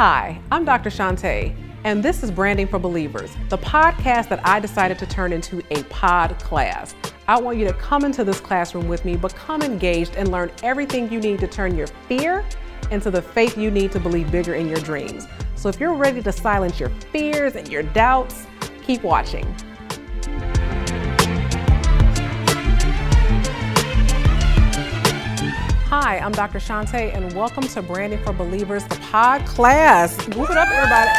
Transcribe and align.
Hi, 0.00 0.40
I'm 0.50 0.64
Dr. 0.64 0.88
Shantae, 0.88 1.54
and 1.84 2.02
this 2.02 2.22
is 2.22 2.30
Branding 2.30 2.66
for 2.66 2.78
Believers, 2.78 3.36
the 3.50 3.58
podcast 3.58 4.30
that 4.30 4.40
I 4.46 4.58
decided 4.58 4.98
to 5.00 5.06
turn 5.06 5.30
into 5.30 5.62
a 5.70 5.82
pod 5.90 6.38
class. 6.38 6.94
I 7.28 7.38
want 7.38 7.58
you 7.58 7.66
to 7.66 7.74
come 7.74 8.06
into 8.06 8.24
this 8.24 8.40
classroom 8.40 8.88
with 8.88 9.04
me, 9.04 9.16
become 9.16 9.60
engaged, 9.60 10.14
and 10.16 10.32
learn 10.32 10.50
everything 10.62 11.12
you 11.12 11.20
need 11.20 11.38
to 11.40 11.46
turn 11.46 11.76
your 11.76 11.86
fear 12.08 12.46
into 12.90 13.10
the 13.10 13.20
faith 13.20 13.58
you 13.58 13.70
need 13.70 13.92
to 13.92 14.00
believe 14.00 14.32
bigger 14.32 14.54
in 14.54 14.68
your 14.68 14.78
dreams. 14.78 15.26
So 15.54 15.68
if 15.68 15.78
you're 15.78 15.92
ready 15.92 16.22
to 16.22 16.32
silence 16.32 16.80
your 16.80 16.88
fears 17.12 17.54
and 17.56 17.68
your 17.68 17.82
doubts, 17.82 18.46
keep 18.82 19.02
watching. 19.02 19.54
Hi, 25.90 26.20
I'm 26.20 26.30
Dr. 26.30 26.60
Shantae, 26.60 27.12
and 27.16 27.32
welcome 27.32 27.64
to 27.64 27.82
Branding 27.82 28.22
for 28.22 28.32
Believers, 28.32 28.84
the 28.84 28.94
pod 29.10 29.44
class. 29.44 30.16
Move 30.28 30.48
it 30.48 30.56
up, 30.56 30.68
everybody. 30.70 31.10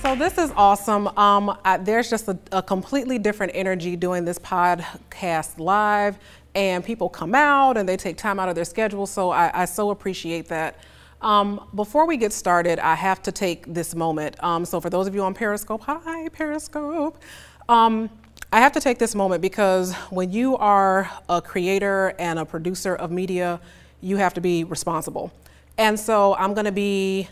So 0.00 0.16
this 0.16 0.38
is 0.38 0.52
awesome. 0.56 1.06
Um, 1.16 1.56
I, 1.64 1.76
there's 1.76 2.10
just 2.10 2.26
a, 2.26 2.36
a, 2.50 2.64
completely 2.64 3.16
different 3.16 3.52
energy 3.54 3.94
doing 3.94 4.24
this 4.24 4.40
podcast 4.40 5.60
live, 5.60 6.18
and 6.56 6.84
people 6.84 7.08
come 7.08 7.32
out 7.32 7.76
and 7.76 7.88
they 7.88 7.96
take 7.96 8.16
time 8.16 8.40
out 8.40 8.48
of 8.48 8.56
their 8.56 8.64
schedule. 8.64 9.06
So 9.06 9.30
I, 9.30 9.62
I 9.62 9.64
so 9.66 9.90
appreciate 9.90 10.48
that. 10.48 10.80
Um, 11.20 11.68
before 11.76 12.08
we 12.08 12.16
get 12.16 12.32
started, 12.32 12.80
I 12.80 12.96
have 12.96 13.22
to 13.22 13.30
take 13.30 13.72
this 13.72 13.94
moment. 13.94 14.34
Um, 14.42 14.64
so 14.64 14.80
for 14.80 14.90
those 14.90 15.06
of 15.06 15.14
you 15.14 15.22
on 15.22 15.32
Periscope, 15.32 15.82
hi 15.82 16.28
Periscope. 16.30 17.22
Um, 17.68 18.10
I 18.54 18.60
have 18.60 18.72
to 18.72 18.80
take 18.80 18.98
this 18.98 19.14
moment 19.14 19.40
because 19.40 19.94
when 20.10 20.30
you 20.30 20.58
are 20.58 21.10
a 21.26 21.40
creator 21.40 22.14
and 22.18 22.38
a 22.38 22.44
producer 22.44 22.94
of 22.94 23.10
media, 23.10 23.58
you 24.02 24.18
have 24.18 24.34
to 24.34 24.42
be 24.42 24.62
responsible. 24.62 25.32
And 25.78 25.98
so 25.98 26.34
I'm 26.34 26.52
going 26.52 26.66
to 26.66 26.72
be 26.72 27.28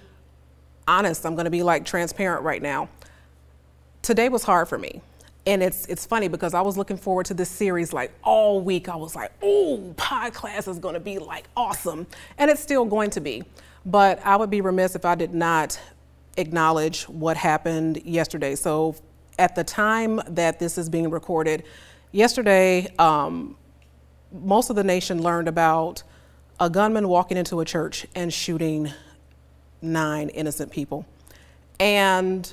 honest, 0.88 1.26
I'm 1.26 1.34
going 1.34 1.44
to 1.44 1.50
be 1.50 1.62
like 1.62 1.84
transparent 1.84 2.42
right 2.42 2.62
now. 2.62 2.88
Today 4.00 4.30
was 4.30 4.44
hard 4.44 4.66
for 4.66 4.78
me. 4.78 5.02
And 5.46 5.62
it's 5.62 5.84
it's 5.86 6.06
funny 6.06 6.28
because 6.28 6.54
I 6.54 6.62
was 6.62 6.78
looking 6.78 6.96
forward 6.96 7.26
to 7.26 7.34
this 7.34 7.50
series 7.50 7.92
like 7.92 8.12
all 8.22 8.60
week. 8.60 8.88
I 8.88 8.96
was 8.96 9.16
like, 9.16 9.32
"Oh, 9.42 9.94
pod 9.96 10.34
class 10.34 10.68
is 10.68 10.78
going 10.78 10.94
to 10.94 11.00
be 11.00 11.18
like 11.18 11.46
awesome." 11.56 12.06
And 12.36 12.50
it's 12.50 12.60
still 12.60 12.84
going 12.84 13.08
to 13.10 13.20
be. 13.20 13.42
But 13.86 14.20
I 14.24 14.36
would 14.36 14.50
be 14.50 14.60
remiss 14.60 14.94
if 14.94 15.06
I 15.06 15.14
did 15.14 15.32
not 15.32 15.80
acknowledge 16.36 17.04
what 17.04 17.38
happened 17.38 18.02
yesterday. 18.04 18.54
So 18.54 18.96
at 19.38 19.54
the 19.54 19.64
time 19.64 20.20
that 20.28 20.58
this 20.58 20.78
is 20.78 20.88
being 20.88 21.10
recorded, 21.10 21.64
yesterday, 22.12 22.92
um, 22.98 23.56
most 24.32 24.70
of 24.70 24.76
the 24.76 24.84
nation 24.84 25.22
learned 25.22 25.48
about 25.48 26.02
a 26.58 26.68
gunman 26.68 27.08
walking 27.08 27.36
into 27.36 27.60
a 27.60 27.64
church 27.64 28.06
and 28.14 28.32
shooting 28.32 28.92
nine 29.82 30.28
innocent 30.30 30.70
people. 30.70 31.06
And 31.78 32.52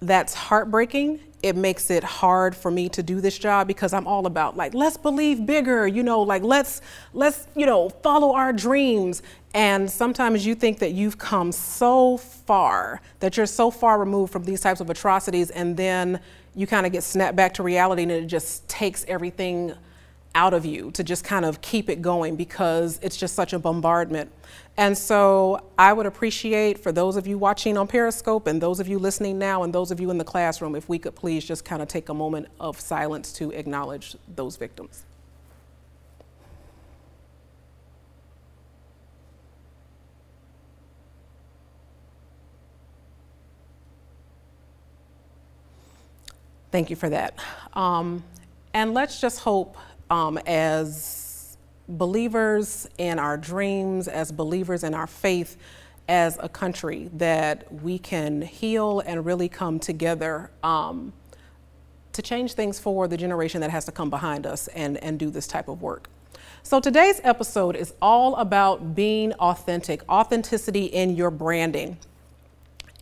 that's 0.00 0.34
heartbreaking. 0.34 1.20
It 1.42 1.56
makes 1.56 1.90
it 1.90 2.02
hard 2.02 2.56
for 2.56 2.70
me 2.70 2.88
to 2.90 3.02
do 3.02 3.20
this 3.20 3.38
job 3.38 3.68
because 3.68 3.92
I'm 3.92 4.06
all 4.06 4.26
about 4.26 4.56
like 4.56 4.74
let's 4.74 4.96
believe 4.96 5.46
bigger, 5.46 5.86
you 5.86 6.02
know, 6.02 6.20
like 6.20 6.42
let's 6.42 6.80
let's, 7.12 7.46
you 7.54 7.66
know, 7.66 7.88
follow 7.88 8.34
our 8.34 8.52
dreams. 8.52 9.22
And 9.54 9.90
sometimes 9.90 10.44
you 10.44 10.54
think 10.54 10.78
that 10.80 10.92
you've 10.92 11.16
come 11.16 11.52
so 11.52 12.16
far, 12.16 13.00
that 13.20 13.36
you're 13.36 13.46
so 13.46 13.70
far 13.70 13.98
removed 13.98 14.32
from 14.32 14.44
these 14.44 14.60
types 14.60 14.80
of 14.80 14.90
atrocities, 14.90 15.50
and 15.50 15.76
then 15.76 16.20
you 16.54 16.66
kind 16.66 16.86
of 16.86 16.92
get 16.92 17.02
snapped 17.04 17.36
back 17.36 17.54
to 17.54 17.62
reality 17.62 18.02
and 18.02 18.10
it 18.10 18.26
just 18.26 18.68
takes 18.68 19.04
everything 19.06 19.72
out 20.34 20.54
of 20.54 20.64
you 20.64 20.90
to 20.92 21.02
just 21.02 21.24
kind 21.24 21.44
of 21.44 21.60
keep 21.60 21.88
it 21.88 22.00
going 22.02 22.36
because 22.36 22.98
it's 23.02 23.16
just 23.16 23.34
such 23.34 23.52
a 23.52 23.58
bombardment. 23.58 24.30
And 24.76 24.96
so 24.96 25.64
I 25.76 25.92
would 25.92 26.06
appreciate 26.06 26.78
for 26.78 26.92
those 26.92 27.16
of 27.16 27.26
you 27.26 27.38
watching 27.38 27.76
on 27.76 27.88
Periscope 27.88 28.46
and 28.46 28.60
those 28.60 28.78
of 28.78 28.86
you 28.86 28.98
listening 28.98 29.38
now 29.38 29.64
and 29.64 29.74
those 29.74 29.90
of 29.90 29.98
you 29.98 30.10
in 30.10 30.18
the 30.18 30.24
classroom, 30.24 30.76
if 30.76 30.88
we 30.88 30.98
could 30.98 31.16
please 31.16 31.44
just 31.44 31.64
kind 31.64 31.82
of 31.82 31.88
take 31.88 32.08
a 32.08 32.14
moment 32.14 32.46
of 32.60 32.78
silence 32.78 33.32
to 33.32 33.50
acknowledge 33.50 34.14
those 34.36 34.56
victims. 34.56 35.04
Thank 46.70 46.90
you 46.90 46.96
for 46.96 47.08
that. 47.08 47.34
Um, 47.72 48.22
and 48.74 48.92
let's 48.94 49.20
just 49.20 49.40
hope 49.40 49.76
um, 50.10 50.38
as 50.46 51.56
believers 51.88 52.88
in 52.98 53.18
our 53.18 53.36
dreams, 53.36 54.08
as 54.08 54.30
believers 54.30 54.84
in 54.84 54.94
our 54.94 55.06
faith, 55.06 55.56
as 56.08 56.38
a 56.40 56.48
country, 56.48 57.10
that 57.14 57.72
we 57.82 57.98
can 57.98 58.42
heal 58.42 59.00
and 59.00 59.26
really 59.26 59.48
come 59.48 59.78
together 59.78 60.50
um, 60.62 61.12
to 62.12 62.22
change 62.22 62.54
things 62.54 62.78
for 62.78 63.06
the 63.06 63.16
generation 63.16 63.60
that 63.60 63.70
has 63.70 63.84
to 63.84 63.92
come 63.92 64.10
behind 64.10 64.46
us 64.46 64.68
and, 64.68 64.96
and 64.98 65.18
do 65.18 65.30
this 65.30 65.46
type 65.46 65.68
of 65.68 65.82
work. 65.82 66.08
So 66.62 66.80
today's 66.80 67.20
episode 67.24 67.76
is 67.76 67.94
all 68.02 68.34
about 68.36 68.94
being 68.94 69.32
authentic, 69.34 70.02
authenticity 70.08 70.86
in 70.86 71.14
your 71.14 71.30
branding. 71.30 71.98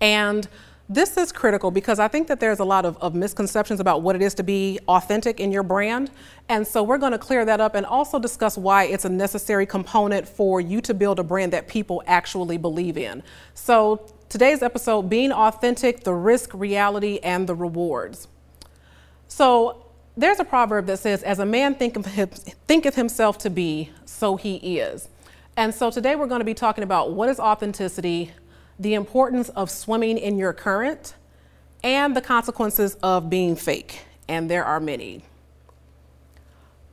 And 0.00 0.46
this 0.88 1.16
is 1.16 1.32
critical 1.32 1.70
because 1.70 1.98
I 1.98 2.06
think 2.06 2.28
that 2.28 2.38
there's 2.38 2.60
a 2.60 2.64
lot 2.64 2.84
of, 2.84 2.96
of, 2.98 3.14
misconceptions 3.14 3.80
about 3.80 4.02
what 4.02 4.14
it 4.14 4.22
is 4.22 4.34
to 4.34 4.44
be 4.44 4.78
authentic 4.86 5.40
in 5.40 5.50
your 5.50 5.64
brand. 5.64 6.10
And 6.48 6.64
so 6.64 6.82
we're 6.82 6.98
going 6.98 7.12
to 7.12 7.18
clear 7.18 7.44
that 7.44 7.60
up 7.60 7.74
and 7.74 7.84
also 7.84 8.20
discuss 8.20 8.56
why 8.56 8.84
it's 8.84 9.04
a 9.04 9.08
necessary 9.08 9.66
component 9.66 10.28
for 10.28 10.60
you 10.60 10.80
to 10.82 10.94
build 10.94 11.18
a 11.18 11.24
brand 11.24 11.52
that 11.52 11.66
people 11.66 12.04
actually 12.06 12.56
believe 12.56 12.96
in. 12.96 13.24
So 13.54 14.12
today's 14.28 14.62
episode 14.62 15.10
being 15.10 15.32
authentic, 15.32 16.04
the 16.04 16.14
risk, 16.14 16.50
reality, 16.54 17.18
and 17.20 17.48
the 17.48 17.54
rewards. 17.56 18.28
So 19.26 19.86
there's 20.16 20.38
a 20.38 20.44
proverb 20.44 20.86
that 20.86 21.00
says, 21.00 21.24
As 21.24 21.40
a 21.40 21.46
man 21.46 21.74
thinketh, 21.74 22.54
thinketh 22.68 22.94
himself 22.94 23.38
to 23.38 23.50
be, 23.50 23.90
so 24.04 24.36
he 24.36 24.78
is. 24.78 25.08
And 25.56 25.74
so 25.74 25.90
today 25.90 26.14
we're 26.14 26.28
going 26.28 26.40
to 26.40 26.44
be 26.44 26.54
talking 26.54 26.84
about 26.84 27.12
what 27.12 27.28
is 27.28 27.40
authenticity 27.40 28.30
the 28.78 28.94
importance 28.94 29.48
of 29.50 29.70
swimming 29.70 30.18
in 30.18 30.38
your 30.38 30.52
current, 30.52 31.14
and 31.82 32.16
the 32.16 32.20
consequences 32.20 32.96
of 33.02 33.30
being 33.30 33.56
fake. 33.56 34.02
And 34.28 34.50
there 34.50 34.64
are 34.64 34.80
many. 34.80 35.22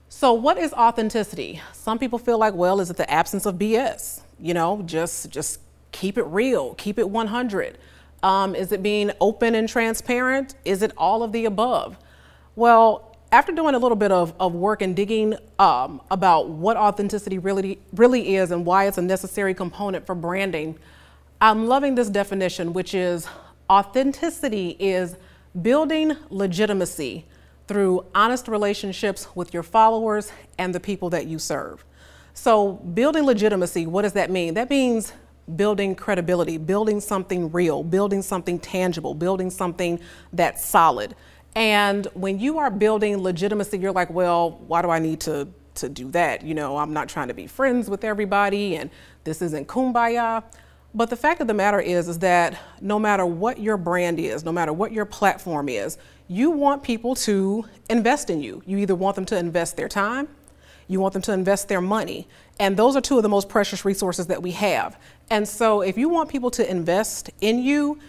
So, 0.08 0.34
what 0.34 0.58
is 0.60 0.72
authenticity? 0.74 1.60
Some 1.74 1.98
people 1.98 2.20
feel 2.20 2.38
like, 2.38 2.54
well, 2.54 2.80
is 2.80 2.92
it 2.92 2.98
the 2.98 3.10
absence 3.10 3.48
of 3.48 3.56
BS? 3.56 4.22
You 4.40 4.54
know, 4.54 4.84
just 4.86 5.32
just 5.32 5.60
keep 5.92 6.18
it 6.18 6.24
real, 6.24 6.76
keep 6.76 7.00
it 7.00 7.10
100. 7.10 7.78
Um, 8.22 8.56
is 8.56 8.72
it 8.72 8.84
being 8.84 9.12
open 9.20 9.56
and 9.56 9.68
transparent? 9.68 10.56
Is 10.64 10.82
it 10.82 10.92
all 10.98 11.24
of 11.24 11.32
the 11.32 11.46
above? 11.46 11.98
Well, 12.56 13.18
after 13.32 13.52
doing 13.52 13.74
a 13.74 13.80
little 13.80 13.98
bit 13.98 14.12
of, 14.12 14.34
of 14.40 14.54
work 14.54 14.84
and 14.84 14.96
digging 14.96 15.36
um, 15.58 16.00
about 16.12 16.50
what 16.50 16.78
authenticity 16.78 17.40
really 17.40 17.80
really 17.94 18.36
is 18.36 18.52
and 18.52 18.66
why 18.66 18.86
it's 18.86 19.00
a 19.00 19.02
necessary 19.02 19.56
component 19.56 20.06
for 20.06 20.14
branding, 20.14 20.78
I'm 21.44 21.68
loving 21.68 21.96
this 21.96 22.10
definition, 22.10 22.72
which 22.72 22.94
is 22.94 23.28
authenticity 23.70 24.78
is 24.80 25.18
building 25.62 26.16
legitimacy 26.30 27.26
through 27.68 28.06
honest 28.16 28.48
relationships 28.48 29.28
with 29.36 29.54
your 29.54 29.62
followers 29.62 30.32
and 30.58 30.74
the 30.74 30.80
people 30.80 31.10
that 31.10 31.28
you 31.28 31.38
serve. 31.40 31.84
So, 32.34 32.76
building 32.76 33.26
legitimacy, 33.26 33.88
what 33.88 34.04
does 34.04 34.14
that 34.14 34.32
mean? 34.32 34.54
That 34.54 34.70
means 34.70 35.12
building 35.58 35.96
credibility, 35.96 36.58
building 36.58 37.02
something 37.02 37.52
real, 37.52 37.84
building 37.84 38.22
something 38.22 38.58
tangible, 38.58 39.14
building 39.14 39.50
something 39.50 40.00
that's 40.32 40.66
solid. 40.66 41.14
And 41.56 42.08
when 42.14 42.40
you 42.40 42.58
are 42.58 42.72
building 42.72 43.18
legitimacy, 43.18 43.80
you're 43.80 43.92
like, 43.92 44.12
well, 44.12 44.62
why 44.68 44.82
do 44.82 44.90
I 44.90 45.00
need 45.00 45.20
to, 45.22 45.50
to 45.76 45.90
do 45.90 46.10
that? 46.12 46.46
You 46.46 46.54
know, 46.54 46.78
I'm 46.78 46.94
not 46.94 47.10
trying 47.10 47.28
to 47.28 47.34
be 47.34 47.48
friends 47.48 47.90
with 47.90 48.06
everybody, 48.06 48.78
and 48.78 48.90
this 49.26 49.42
isn't 49.42 49.68
kumbaya. 49.68 50.42
But 50.96 51.10
the 51.10 51.16
fact 51.16 51.42
of 51.42 51.48
the 51.48 51.54
matter 51.54 51.80
is, 51.80 52.08
is 52.08 52.20
that 52.20 52.60
no 52.80 53.00
matter 53.00 53.26
what 53.26 53.60
your 53.60 53.78
brand 53.78 54.20
is, 54.20 54.44
no 54.44 54.52
matter 54.52 54.72
what 54.72 54.92
your 54.92 55.06
platform 55.06 55.68
is, 55.68 55.98
you 56.28 56.52
want 56.52 56.84
people 56.84 57.16
to 57.16 57.66
invest 57.90 58.30
in 58.30 58.42
you. 58.42 58.62
You 58.66 58.78
either 58.78 58.96
want 58.96 59.16
them 59.16 59.26
to 59.26 59.38
invest 59.38 59.76
their 59.76 59.90
time, 59.90 60.28
you 60.88 61.00
want 61.00 61.14
them 61.14 61.22
to 61.24 61.34
invest 61.34 61.68
their 61.68 61.82
money. 61.82 62.28
And 62.60 62.78
those 62.78 62.96
are 62.96 63.02
two 63.02 63.18
of 63.18 63.24
the 63.24 63.30
most 63.30 63.50
precious 63.50 63.84
resources 63.84 64.28
that 64.28 64.42
we 64.42 64.52
have. 64.52 65.00
And 65.30 65.48
so 65.48 65.82
if 65.82 65.98
you 65.98 66.10
want 66.10 66.30
people 66.30 66.52
to 66.52 66.70
invest 66.70 67.32
in 67.42 67.60
you, 67.60 68.00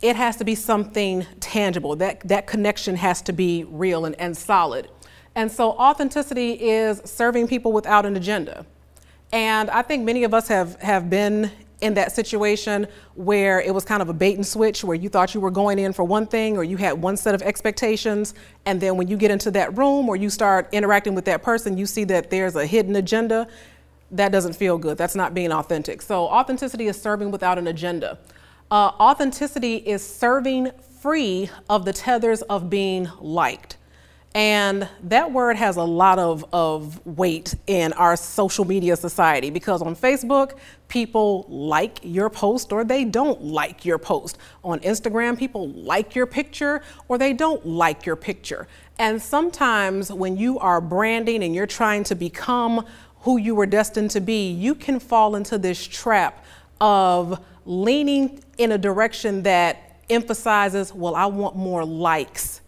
it 0.00 0.16
has 0.16 0.36
to 0.36 0.44
be 0.44 0.54
something 0.54 1.26
tangible. 1.40 1.96
That, 1.96 2.20
that 2.28 2.46
connection 2.46 2.96
has 2.96 3.20
to 3.22 3.32
be 3.32 3.64
real 3.64 4.04
and, 4.04 4.14
and 4.20 4.36
solid. 4.36 4.88
And 5.34 5.50
so 5.50 5.72
authenticity 5.72 6.52
is 6.52 7.02
serving 7.04 7.48
people 7.48 7.72
without 7.72 8.06
an 8.06 8.16
agenda. 8.16 8.64
And 9.32 9.70
I 9.70 9.82
think 9.82 10.04
many 10.04 10.24
of 10.24 10.32
us 10.32 10.48
have, 10.48 10.80
have 10.80 11.10
been 11.10 11.50
in 11.80 11.94
that 11.94 12.12
situation 12.12 12.86
where 13.14 13.60
it 13.60 13.72
was 13.72 13.84
kind 13.84 14.02
of 14.02 14.08
a 14.08 14.12
bait 14.12 14.36
and 14.36 14.46
switch 14.46 14.84
where 14.84 14.96
you 14.96 15.08
thought 15.08 15.34
you 15.34 15.40
were 15.40 15.50
going 15.50 15.78
in 15.78 15.92
for 15.92 16.04
one 16.04 16.26
thing 16.26 16.56
or 16.56 16.64
you 16.64 16.76
had 16.76 17.00
one 17.00 17.16
set 17.16 17.34
of 17.34 17.42
expectations 17.42 18.34
and 18.66 18.80
then 18.80 18.96
when 18.96 19.08
you 19.08 19.16
get 19.16 19.30
into 19.30 19.50
that 19.50 19.76
room 19.76 20.08
or 20.08 20.16
you 20.16 20.28
start 20.28 20.68
interacting 20.72 21.14
with 21.14 21.24
that 21.24 21.42
person 21.42 21.78
you 21.78 21.86
see 21.86 22.04
that 22.04 22.30
there's 22.30 22.56
a 22.56 22.66
hidden 22.66 22.96
agenda 22.96 23.48
that 24.10 24.32
doesn't 24.32 24.54
feel 24.54 24.78
good. 24.78 24.98
That's 24.98 25.14
not 25.14 25.34
being 25.34 25.52
authentic. 25.52 26.02
So, 26.02 26.24
authenticity 26.26 26.86
is 26.86 27.00
serving 27.00 27.30
without 27.30 27.58
an 27.58 27.66
agenda. 27.66 28.18
Uh, 28.70 28.92
authenticity 29.00 29.76
is 29.76 30.06
serving 30.06 30.70
free 31.00 31.50
of 31.68 31.84
the 31.84 31.92
tethers 31.92 32.42
of 32.42 32.68
being 32.68 33.08
liked. 33.20 33.76
And 34.32 34.88
that 35.04 35.32
word 35.32 35.56
has 35.56 35.76
a 35.76 35.82
lot 35.82 36.20
of, 36.20 36.44
of 36.52 37.04
weight 37.04 37.56
in 37.66 37.92
our 37.94 38.14
social 38.16 38.64
media 38.64 38.94
society 38.94 39.50
because 39.50 39.82
on 39.82 39.96
Facebook, 39.96 40.56
people 40.86 41.46
like 41.48 41.98
your 42.04 42.30
post 42.30 42.70
or 42.70 42.84
they 42.84 43.04
don't 43.04 43.42
like 43.42 43.84
your 43.84 43.98
post. 43.98 44.38
On 44.62 44.78
Instagram, 44.80 45.36
people 45.36 45.70
like 45.70 46.14
your 46.14 46.26
picture 46.26 46.80
or 47.08 47.18
they 47.18 47.32
don't 47.32 47.66
like 47.66 48.06
your 48.06 48.14
picture. 48.14 48.68
And 49.00 49.20
sometimes 49.20 50.12
when 50.12 50.36
you 50.36 50.60
are 50.60 50.80
branding 50.80 51.42
and 51.42 51.52
you're 51.52 51.66
trying 51.66 52.04
to 52.04 52.14
become 52.14 52.86
who 53.22 53.36
you 53.36 53.56
were 53.56 53.66
destined 53.66 54.12
to 54.12 54.20
be, 54.20 54.52
you 54.52 54.76
can 54.76 55.00
fall 55.00 55.34
into 55.34 55.58
this 55.58 55.84
trap 55.84 56.44
of 56.80 57.44
leaning 57.64 58.42
in 58.58 58.72
a 58.72 58.78
direction 58.78 59.42
that 59.42 60.02
emphasizes, 60.08 60.94
well, 60.94 61.16
I 61.16 61.26
want 61.26 61.56
more 61.56 61.84
likes 61.84 62.59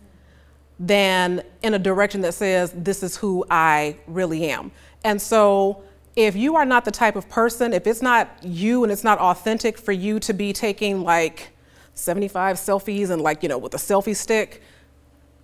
than 0.78 1.42
in 1.62 1.74
a 1.74 1.78
direction 1.78 2.20
that 2.22 2.34
says, 2.34 2.72
this 2.76 3.02
is 3.02 3.16
who 3.16 3.44
I 3.50 3.96
really 4.06 4.50
am. 4.50 4.72
And 5.04 5.20
so, 5.20 5.82
if 6.14 6.36
you 6.36 6.56
are 6.56 6.66
not 6.66 6.84
the 6.84 6.90
type 6.90 7.16
of 7.16 7.28
person, 7.28 7.72
if 7.72 7.86
it's 7.86 8.02
not 8.02 8.28
you 8.42 8.82
and 8.82 8.92
it's 8.92 9.04
not 9.04 9.18
authentic 9.18 9.78
for 9.78 9.92
you 9.92 10.20
to 10.20 10.34
be 10.34 10.52
taking 10.52 11.02
like 11.02 11.52
75 11.94 12.56
selfies 12.56 13.10
and 13.10 13.22
like, 13.22 13.42
you 13.42 13.48
know, 13.48 13.58
with 13.58 13.72
a 13.74 13.78
selfie 13.78 14.14
stick, 14.14 14.62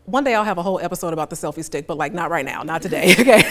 one 0.04 0.24
day 0.24 0.34
I'll 0.34 0.44
have 0.44 0.58
a 0.58 0.62
whole 0.62 0.80
episode 0.80 1.12
about 1.12 1.30
the 1.30 1.36
selfie 1.36 1.64
stick, 1.64 1.86
but 1.86 1.98
like 1.98 2.12
not 2.12 2.30
right 2.30 2.44
now, 2.44 2.62
not 2.62 2.82
today, 2.82 3.14
okay? 3.18 3.42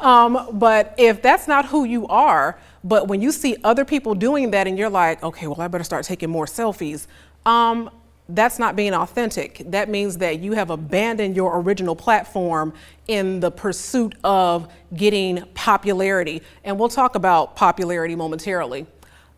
um, 0.00 0.48
but 0.52 0.94
if 0.98 1.22
that's 1.22 1.46
not 1.46 1.66
who 1.66 1.84
you 1.84 2.06
are, 2.08 2.58
but 2.82 3.08
when 3.08 3.20
you 3.22 3.30
see 3.30 3.56
other 3.62 3.84
people 3.84 4.14
doing 4.14 4.50
that 4.50 4.66
and 4.66 4.76
you're 4.76 4.90
like, 4.90 5.22
okay, 5.22 5.46
well, 5.46 5.60
I 5.60 5.68
better 5.68 5.84
start 5.84 6.04
taking 6.04 6.30
more 6.30 6.46
selfies, 6.46 7.06
um, 7.46 7.90
that's 8.34 8.58
not 8.58 8.76
being 8.76 8.94
authentic. 8.94 9.62
That 9.66 9.88
means 9.88 10.18
that 10.18 10.40
you 10.40 10.52
have 10.52 10.70
abandoned 10.70 11.36
your 11.36 11.60
original 11.60 11.96
platform 11.96 12.72
in 13.08 13.40
the 13.40 13.50
pursuit 13.50 14.14
of 14.24 14.72
getting 14.94 15.44
popularity. 15.54 16.42
And 16.64 16.78
we'll 16.78 16.88
talk 16.88 17.14
about 17.14 17.56
popularity 17.56 18.14
momentarily. 18.14 18.86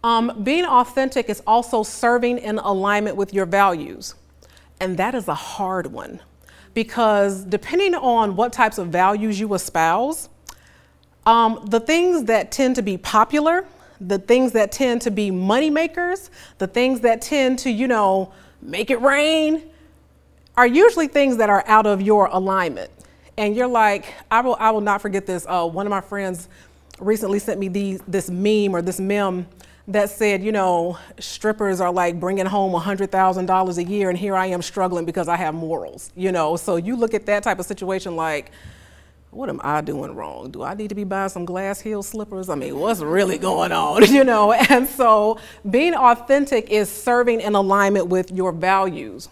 Um, 0.04 0.42
being 0.42 0.64
authentic 0.64 1.28
is 1.28 1.42
also 1.46 1.82
serving 1.82 2.38
in 2.38 2.58
alignment 2.58 3.16
with 3.16 3.32
your 3.32 3.46
values. 3.46 4.14
And 4.80 4.96
that 4.96 5.14
is 5.14 5.28
a 5.28 5.34
hard 5.34 5.86
one 5.86 6.20
because 6.74 7.44
depending 7.44 7.94
on 7.94 8.34
what 8.34 8.52
types 8.52 8.78
of 8.78 8.88
values 8.88 9.38
you 9.38 9.54
espouse, 9.54 10.28
um, 11.26 11.64
the 11.68 11.78
things 11.80 12.24
that 12.24 12.50
tend 12.50 12.76
to 12.76 12.82
be 12.82 12.96
popular, 12.96 13.64
the 14.00 14.18
things 14.18 14.52
that 14.52 14.72
tend 14.72 15.02
to 15.02 15.10
be 15.10 15.30
money 15.30 15.70
makers, 15.70 16.30
the 16.58 16.66
things 16.66 17.00
that 17.00 17.22
tend 17.22 17.58
to, 17.60 17.70
you 17.70 17.86
know, 17.86 18.32
make 18.62 18.90
it 18.90 19.00
rain, 19.00 19.62
are 20.56 20.66
usually 20.66 21.08
things 21.08 21.36
that 21.38 21.50
are 21.50 21.64
out 21.66 21.86
of 21.86 22.00
your 22.00 22.26
alignment. 22.26 22.90
And 23.36 23.56
you're 23.56 23.66
like, 23.66 24.12
I 24.30 24.40
will, 24.40 24.56
I 24.58 24.70
will 24.70 24.80
not 24.80 25.00
forget 25.02 25.26
this. 25.26 25.46
Uh, 25.48 25.66
one 25.66 25.86
of 25.86 25.90
my 25.90 26.00
friends 26.00 26.48
recently 27.00 27.38
sent 27.38 27.58
me 27.58 27.68
these, 27.68 28.00
this 28.06 28.30
meme 28.30 28.74
or 28.74 28.82
this 28.82 29.00
meme 29.00 29.46
that 29.88 30.10
said, 30.10 30.42
you 30.42 30.52
know, 30.52 30.98
strippers 31.18 31.80
are 31.80 31.92
like 31.92 32.20
bringing 32.20 32.46
home 32.46 32.72
$100,000 32.72 33.78
a 33.78 33.84
year, 33.84 34.10
and 34.10 34.18
here 34.18 34.36
I 34.36 34.46
am 34.46 34.62
struggling 34.62 35.04
because 35.04 35.28
I 35.28 35.36
have 35.36 35.54
morals, 35.54 36.12
you 36.14 36.30
know. 36.30 36.56
So 36.56 36.76
you 36.76 36.94
look 36.94 37.14
at 37.14 37.26
that 37.26 37.42
type 37.42 37.58
of 37.58 37.66
situation 37.66 38.14
like, 38.14 38.52
what 39.32 39.48
am 39.48 39.60
I 39.64 39.80
doing 39.80 40.14
wrong? 40.14 40.50
Do 40.50 40.62
I 40.62 40.74
need 40.74 40.90
to 40.90 40.94
be 40.94 41.04
buying 41.04 41.30
some 41.30 41.46
glass 41.46 41.80
heel 41.80 42.02
slippers? 42.02 42.50
I 42.50 42.54
mean, 42.54 42.78
what's 42.78 43.00
really 43.00 43.38
going 43.38 43.72
on, 43.72 44.04
you 44.12 44.24
know? 44.24 44.52
And 44.52 44.86
so 44.86 45.38
being 45.68 45.94
authentic 45.94 46.70
is 46.70 46.90
serving 46.90 47.40
in 47.40 47.54
alignment 47.54 48.08
with 48.08 48.30
your 48.30 48.52
values. 48.52 49.30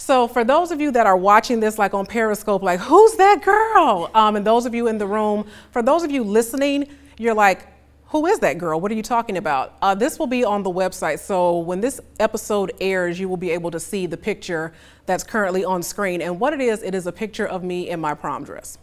So, 0.00 0.28
for 0.28 0.44
those 0.44 0.70
of 0.70 0.80
you 0.80 0.92
that 0.92 1.06
are 1.06 1.16
watching 1.16 1.58
this, 1.58 1.76
like 1.76 1.92
on 1.92 2.06
Periscope, 2.06 2.62
like, 2.62 2.78
who's 2.78 3.16
that 3.16 3.42
girl? 3.42 4.08
Um, 4.14 4.36
and 4.36 4.46
those 4.46 4.64
of 4.64 4.72
you 4.72 4.86
in 4.86 4.96
the 4.96 5.08
room, 5.08 5.44
for 5.72 5.82
those 5.82 6.04
of 6.04 6.12
you 6.12 6.22
listening, 6.22 6.86
you're 7.18 7.34
like, 7.34 7.66
who 8.08 8.24
is 8.24 8.38
that 8.38 8.56
girl? 8.56 8.80
What 8.80 8.90
are 8.90 8.94
you 8.94 9.02
talking 9.02 9.36
about? 9.36 9.76
Uh, 9.82 9.94
this 9.94 10.18
will 10.18 10.26
be 10.26 10.42
on 10.42 10.62
the 10.62 10.70
website. 10.70 11.18
So 11.18 11.58
when 11.58 11.82
this 11.82 12.00
episode 12.18 12.72
airs, 12.80 13.20
you 13.20 13.28
will 13.28 13.36
be 13.36 13.50
able 13.50 13.70
to 13.70 13.78
see 13.78 14.06
the 14.06 14.16
picture 14.16 14.72
that's 15.04 15.22
currently 15.22 15.62
on 15.62 15.82
screen. 15.82 16.22
And 16.22 16.40
what 16.40 16.54
it 16.54 16.60
is, 16.60 16.82
it 16.82 16.94
is 16.94 17.06
a 17.06 17.12
picture 17.12 17.46
of 17.46 17.62
me 17.62 17.90
in 17.90 18.00
my 18.00 18.14
prom 18.14 18.44
dress. 18.44 18.78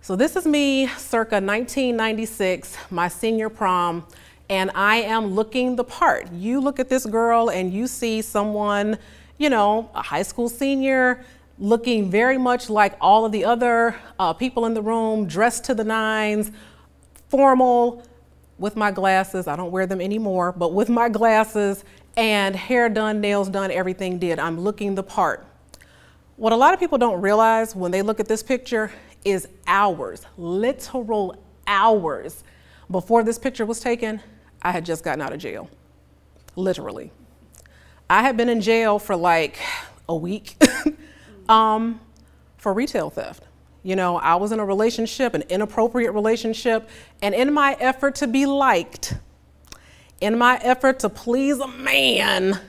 So 0.00 0.16
this 0.16 0.34
is 0.34 0.46
me 0.46 0.86
circa 0.86 1.36
1996, 1.36 2.76
my 2.90 3.06
senior 3.06 3.50
prom, 3.50 4.06
and 4.48 4.70
I 4.74 4.96
am 4.96 5.26
looking 5.26 5.76
the 5.76 5.84
part. 5.84 6.32
You 6.32 6.58
look 6.60 6.80
at 6.80 6.88
this 6.88 7.04
girl 7.04 7.50
and 7.50 7.72
you 7.72 7.86
see 7.86 8.22
someone, 8.22 8.98
you 9.36 9.50
know, 9.50 9.90
a 9.94 10.00
high 10.00 10.22
school 10.22 10.48
senior, 10.48 11.22
looking 11.58 12.10
very 12.10 12.38
much 12.38 12.70
like 12.70 12.96
all 12.98 13.26
of 13.26 13.32
the 13.32 13.44
other 13.44 13.94
uh, 14.18 14.32
people 14.32 14.64
in 14.64 14.72
the 14.72 14.82
room, 14.82 15.26
dressed 15.26 15.64
to 15.64 15.74
the 15.74 15.84
nines, 15.84 16.50
formal, 17.28 18.02
with 18.62 18.76
my 18.76 18.90
glasses. 18.92 19.46
I 19.46 19.56
don't 19.56 19.72
wear 19.72 19.86
them 19.86 20.00
anymore, 20.00 20.52
but 20.52 20.72
with 20.72 20.88
my 20.88 21.08
glasses 21.08 21.84
and 22.16 22.54
hair 22.54 22.88
done, 22.88 23.20
nails 23.20 23.48
done, 23.48 23.70
everything 23.70 24.18
did. 24.18 24.38
I'm 24.38 24.60
looking 24.60 24.94
the 24.94 25.02
part. 25.02 25.44
What 26.36 26.52
a 26.52 26.56
lot 26.56 26.72
of 26.72 26.80
people 26.80 26.96
don't 26.96 27.20
realize 27.20 27.76
when 27.76 27.90
they 27.90 28.02
look 28.02 28.20
at 28.20 28.28
this 28.28 28.42
picture 28.42 28.92
is 29.24 29.48
hours, 29.66 30.24
literal 30.38 31.36
hours 31.66 32.44
before 32.90 33.24
this 33.24 33.38
picture 33.38 33.66
was 33.66 33.80
taken, 33.80 34.20
I 34.62 34.70
had 34.70 34.84
just 34.84 35.02
gotten 35.02 35.20
out 35.20 35.32
of 35.32 35.38
jail. 35.38 35.68
Literally. 36.54 37.10
I 38.08 38.22
had 38.22 38.36
been 38.36 38.48
in 38.48 38.60
jail 38.60 38.98
for 38.98 39.16
like 39.16 39.58
a 40.08 40.14
week 40.14 40.56
um, 41.48 42.00
for 42.58 42.72
retail 42.72 43.10
theft. 43.10 43.44
You 43.82 43.96
know, 43.96 44.16
I 44.16 44.36
was 44.36 44.52
in 44.52 44.60
a 44.60 44.64
relationship, 44.64 45.34
an 45.34 45.42
inappropriate 45.48 46.12
relationship, 46.12 46.88
and 47.20 47.34
in 47.34 47.52
my 47.52 47.76
effort 47.80 48.14
to 48.16 48.26
be 48.26 48.46
liked, 48.46 49.14
in 50.20 50.38
my 50.38 50.56
effort 50.62 51.00
to 51.00 51.08
please 51.08 51.58
a 51.58 51.66
man, 51.66 52.60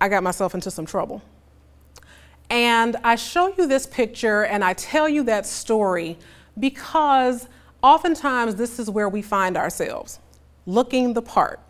I 0.00 0.08
got 0.08 0.22
myself 0.22 0.54
into 0.54 0.70
some 0.70 0.86
trouble. 0.86 1.22
And 2.48 2.96
I 3.04 3.14
show 3.14 3.54
you 3.56 3.68
this 3.68 3.86
picture 3.86 4.44
and 4.44 4.64
I 4.64 4.72
tell 4.72 5.08
you 5.08 5.22
that 5.24 5.46
story 5.46 6.18
because 6.58 7.46
oftentimes 7.80 8.56
this 8.56 8.80
is 8.80 8.90
where 8.90 9.08
we 9.08 9.22
find 9.22 9.56
ourselves 9.56 10.18
looking 10.66 11.12
the 11.12 11.22
part 11.22 11.60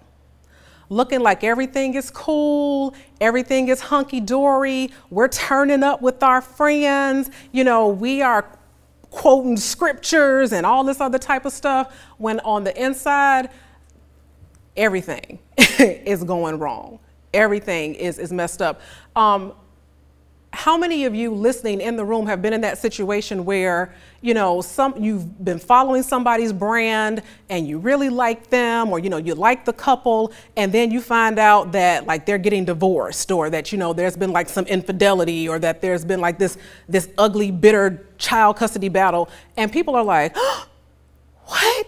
looking 0.90 1.20
like 1.20 1.42
everything 1.42 1.94
is 1.94 2.10
cool, 2.10 2.94
everything 3.20 3.68
is 3.68 3.80
hunky 3.80 4.20
dory, 4.20 4.90
we're 5.08 5.28
turning 5.28 5.82
up 5.82 6.02
with 6.02 6.22
our 6.22 6.42
friends, 6.42 7.30
you 7.52 7.64
know, 7.64 7.88
we 7.88 8.20
are 8.20 8.44
quoting 9.10 9.56
scriptures 9.56 10.52
and 10.52 10.66
all 10.66 10.84
this 10.84 11.00
other 11.00 11.18
type 11.18 11.46
of 11.46 11.52
stuff, 11.52 11.96
when 12.18 12.40
on 12.40 12.64
the 12.64 12.82
inside, 12.82 13.48
everything 14.76 15.38
is 15.78 16.22
going 16.24 16.58
wrong. 16.58 16.98
Everything 17.32 17.94
is, 17.94 18.18
is 18.18 18.32
messed 18.32 18.60
up. 18.60 18.80
Um, 19.14 19.52
how 20.52 20.76
many 20.76 21.04
of 21.04 21.14
you 21.14 21.32
listening 21.32 21.80
in 21.80 21.96
the 21.96 22.04
room 22.04 22.26
have 22.26 22.42
been 22.42 22.52
in 22.52 22.60
that 22.62 22.76
situation 22.78 23.44
where 23.44 23.94
you 24.20 24.34
know 24.34 24.60
some 24.60 24.94
you've 25.00 25.44
been 25.44 25.58
following 25.58 26.02
somebody's 26.02 26.52
brand 26.52 27.22
and 27.48 27.68
you 27.68 27.78
really 27.78 28.08
like 28.08 28.50
them 28.50 28.90
or 28.90 28.98
you 28.98 29.08
know 29.08 29.16
you 29.16 29.34
like 29.34 29.64
the 29.64 29.72
couple 29.72 30.32
and 30.56 30.72
then 30.72 30.90
you 30.90 31.00
find 31.00 31.38
out 31.38 31.70
that 31.72 32.04
like 32.06 32.26
they're 32.26 32.38
getting 32.38 32.64
divorced 32.64 33.30
or 33.30 33.48
that 33.48 33.70
you 33.70 33.78
know 33.78 33.92
there's 33.92 34.16
been 34.16 34.32
like 34.32 34.48
some 34.48 34.66
infidelity 34.66 35.48
or 35.48 35.58
that 35.58 35.80
there's 35.80 36.04
been 36.04 36.20
like 36.20 36.38
this 36.38 36.58
this 36.88 37.08
ugly 37.16 37.50
bitter 37.52 38.04
child 38.18 38.56
custody 38.56 38.88
battle 38.88 39.30
and 39.56 39.72
people 39.72 39.94
are 39.94 40.04
like 40.04 40.32
oh, 40.34 40.66
what? 41.46 41.86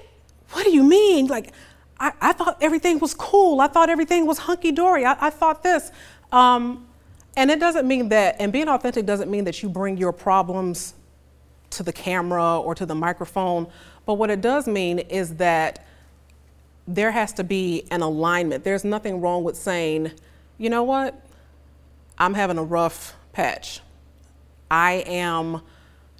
What 0.52 0.64
do 0.64 0.70
you 0.70 0.84
mean? 0.84 1.26
Like 1.26 1.52
I, 1.98 2.12
I, 2.20 2.32
thought 2.32 2.58
everything 2.60 2.98
was 2.98 3.14
cool. 3.14 3.60
I 3.60 3.68
thought 3.68 3.88
everything 3.88 4.26
was 4.26 4.38
hunky-dory. 4.38 5.04
I, 5.04 5.16
I 5.26 5.30
thought 5.30 5.62
this. 5.62 5.90
Um, 6.30 6.86
and 7.36 7.50
it 7.50 7.60
doesn't 7.60 7.86
mean 7.86 8.08
that, 8.10 8.36
and 8.38 8.52
being 8.52 8.68
authentic 8.68 9.06
doesn't 9.06 9.30
mean 9.30 9.44
that 9.44 9.62
you 9.62 9.68
bring 9.68 9.96
your 9.96 10.12
problems 10.12 10.94
to 11.70 11.82
the 11.82 11.92
camera 11.92 12.60
or 12.60 12.74
to 12.74 12.84
the 12.84 12.94
microphone. 12.94 13.66
But 14.04 14.14
what 14.14 14.30
it 14.30 14.40
does 14.40 14.66
mean 14.66 14.98
is 14.98 15.36
that 15.36 15.86
there 16.86 17.12
has 17.12 17.32
to 17.34 17.44
be 17.44 17.84
an 17.90 18.02
alignment. 18.02 18.64
There's 18.64 18.84
nothing 18.84 19.20
wrong 19.20 19.44
with 19.44 19.56
saying, 19.56 20.12
you 20.58 20.68
know 20.68 20.82
what? 20.82 21.24
I'm 22.18 22.34
having 22.34 22.58
a 22.58 22.64
rough 22.64 23.14
patch. 23.32 23.80
I 24.70 25.04
am 25.06 25.62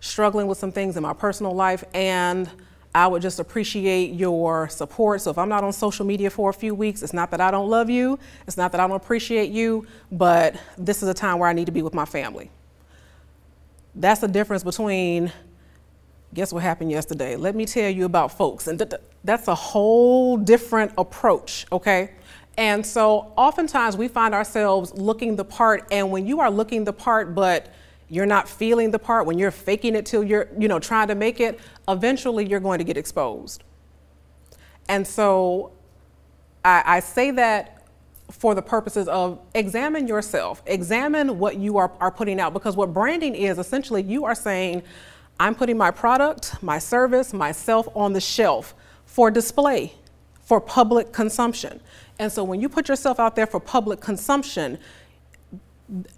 struggling 0.00 0.47
with 0.47 0.59
some 0.59 0.73
things 0.73 0.97
in 0.97 1.02
my 1.02 1.12
personal 1.12 1.54
life, 1.54 1.85
and 1.92 2.50
I 2.94 3.06
would 3.06 3.22
just 3.22 3.40
appreciate 3.40 4.12
your 4.12 4.68
support. 4.68 5.22
So 5.22 5.30
if 5.30 5.38
I'm 5.38 5.49
not 5.49 5.64
on 5.64 5.72
social 5.72 6.04
media 6.04 6.28
for 6.28 6.50
a 6.50 6.52
few 6.52 6.75
weeks, 6.75 7.02
it's 7.02 7.14
not 7.14 7.30
that 7.30 7.40
I 7.40 7.50
don't 7.50 7.70
love 7.70 7.88
you, 7.88 8.18
it's 8.46 8.56
not 8.56 8.72
that 8.72 8.80
I 8.80 8.87
don't 8.87 8.96
appreciate 8.96 9.50
you, 9.50 9.87
but 10.11 10.56
this 10.76 11.02
is 11.02 11.08
a 11.08 11.14
time 11.14 11.38
where 11.38 11.49
I 11.49 11.52
need 11.54 11.66
to 11.66 11.72
be 11.72 11.82
with 11.82 11.94
my 11.94 12.04
family. 12.04 12.50
That's 13.94 14.20
the 14.20 14.28
difference 14.28 14.62
between 14.62 15.32
guess 16.34 16.52
what 16.52 16.62
happened 16.62 16.90
yesterday? 16.90 17.37
Let 17.37 17.54
me 17.54 17.66
tell 17.66 17.90
you 17.90 18.04
about 18.04 18.37
folks. 18.37 18.66
And 18.66 18.82
that's 19.25 19.49
a 19.49 19.54
whole 19.54 20.37
different 20.37 20.92
approach, 20.96 21.66
okay? 21.70 22.12
And 22.56 22.84
so 22.84 23.32
oftentimes 23.37 23.96
we 23.96 24.08
find 24.08 24.34
ourselves 24.34 24.94
looking 24.94 25.37
the 25.37 25.44
part, 25.44 25.87
and 25.90 26.11
when 26.11 26.26
you 26.26 26.40
are 26.40 26.50
looking 26.50 26.84
the 26.84 26.92
part, 26.92 27.34
but 27.34 27.72
you're 28.12 28.26
not 28.26 28.47
feeling 28.47 28.90
the 28.90 28.99
part, 28.99 29.25
when 29.25 29.38
you're 29.38 29.50
faking 29.50 29.95
it 29.95 30.04
till 30.04 30.23
you're, 30.23 30.47
you 30.59 30.69
know, 30.69 30.78
trying 30.78 31.09
to 31.09 31.14
make 31.14 31.40
it, 31.40 31.59
eventually 31.88 32.47
you're 32.47 32.61
going 32.61 32.76
to 32.76 32.85
get 32.85 32.99
exposed. 32.99 33.64
And 34.87 35.07
so 35.07 35.73
I, 36.62 36.83
I 36.85 37.00
say 37.00 37.31
that 37.31 37.87
for 38.31 38.54
the 38.54 38.61
purposes 38.61 39.09
of 39.09 39.40
examine 39.54 40.07
yourself, 40.07 40.62
examine 40.66 41.38
what 41.38 41.57
you 41.57 41.78
are, 41.78 41.90
are 42.00 42.11
putting 42.11 42.38
out, 42.38 42.52
because 42.52 42.76
what 42.76 42.92
branding 42.92 43.35
is 43.35 43.59
essentially 43.59 44.02
you 44.02 44.26
are 44.26 44.35
saying, 44.35 44.83
I'm 45.40 45.54
putting 45.54 45.78
my 45.78 45.90
product, 45.90 46.62
my 46.62 46.78
service, 46.78 47.33
myself 47.33 47.88
on 47.97 48.12
the 48.12 48.21
shelf 48.21 48.75
for 49.07 49.31
display, 49.31 49.95
for 50.42 50.61
public 50.61 51.12
consumption. 51.14 51.81
And 52.19 52.31
so 52.31 52.45
when 52.45 52.61
you 52.61 52.69
put 52.69 52.90
yourself 52.90 53.19
out 53.19 53.37
there 53.37 53.47
for 53.47 53.59
public 53.59 54.02
consumption, 54.02 54.78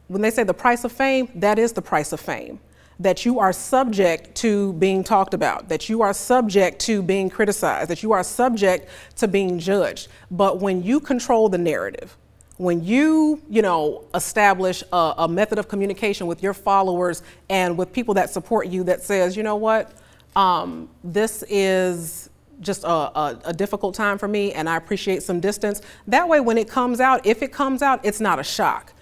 when 0.09 0.23
they 0.23 0.31
say 0.31 0.45
the 0.45 0.55
price 0.55 0.85
of 0.85 0.93
fame, 0.93 1.29
that 1.35 1.59
is 1.59 1.73
the 1.73 1.83
price 1.83 2.13
of 2.13 2.21
fame. 2.21 2.61
That 3.01 3.25
you 3.25 3.41
are 3.41 3.53
subject 3.53 4.37
to 4.37 4.73
being 4.75 5.03
talked 5.03 5.35
about, 5.35 5.69
that 5.69 5.89
you 5.89 6.03
are 6.03 6.15
subject 6.15 6.79
to 6.83 7.03
being 7.03 7.29
criticized, 7.29 7.91
that 7.91 8.03
you 8.03 8.13
are 8.13 8.23
subject 8.23 8.89
to 9.17 9.27
being 9.27 9.59
judged. 9.59 10.09
But 10.31 10.61
when 10.61 10.83
you 10.83 11.01
control 11.01 11.49
the 11.49 11.59
narrative, 11.59 12.17
when 12.57 12.85
you, 12.85 13.43
you 13.51 13.63
know, 13.63 14.05
establish 14.15 14.85
a, 14.93 15.15
a, 15.19 15.29
method 15.29 15.59
of 15.59 15.67
communication 15.67 16.29
with 16.29 16.41
your 16.41 16.55
followers 16.55 17.25
and 17.49 17.77
with 17.77 17.93
people 17.93 18.15
that 18.15 18.31
support 18.31 18.69
you 18.69 18.85
that 18.85 19.03
says, 19.03 19.37
you 19.37 19.43
know 19.43 19.57
what, 19.57 19.93
um, 20.37 20.89
this 21.03 21.43
is 21.49 22.31
just 22.61 22.85
a, 22.85 22.89
a, 22.89 23.41
a, 23.47 23.53
difficult 23.53 23.97
time 23.97 24.19
for 24.19 24.29
me 24.29 24.53
and 24.53 24.69
I 24.69 24.77
appreciate 24.77 25.25
some 25.25 25.41
distance. 25.41 25.83
That 26.07 26.29
way, 26.29 26.39
when 26.39 26.57
it 26.57 26.69
comes 26.69 27.01
out, 27.01 27.27
if 27.27 27.43
it 27.43 27.53
comes 27.53 27.83
out, 27.83 28.05
it's 28.05 28.21
not 28.21 28.39
a 28.39 28.45
shock. 28.45 28.94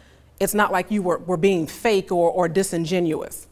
It's 0.42 0.54
not 0.54 0.72
like 0.72 0.90
you 0.90 1.02
were, 1.02 1.18
were 1.18 1.36
being 1.36 1.68
fake 1.68 2.10
or, 2.10 2.28
or 2.28 2.48
disingenuous. 2.48 3.46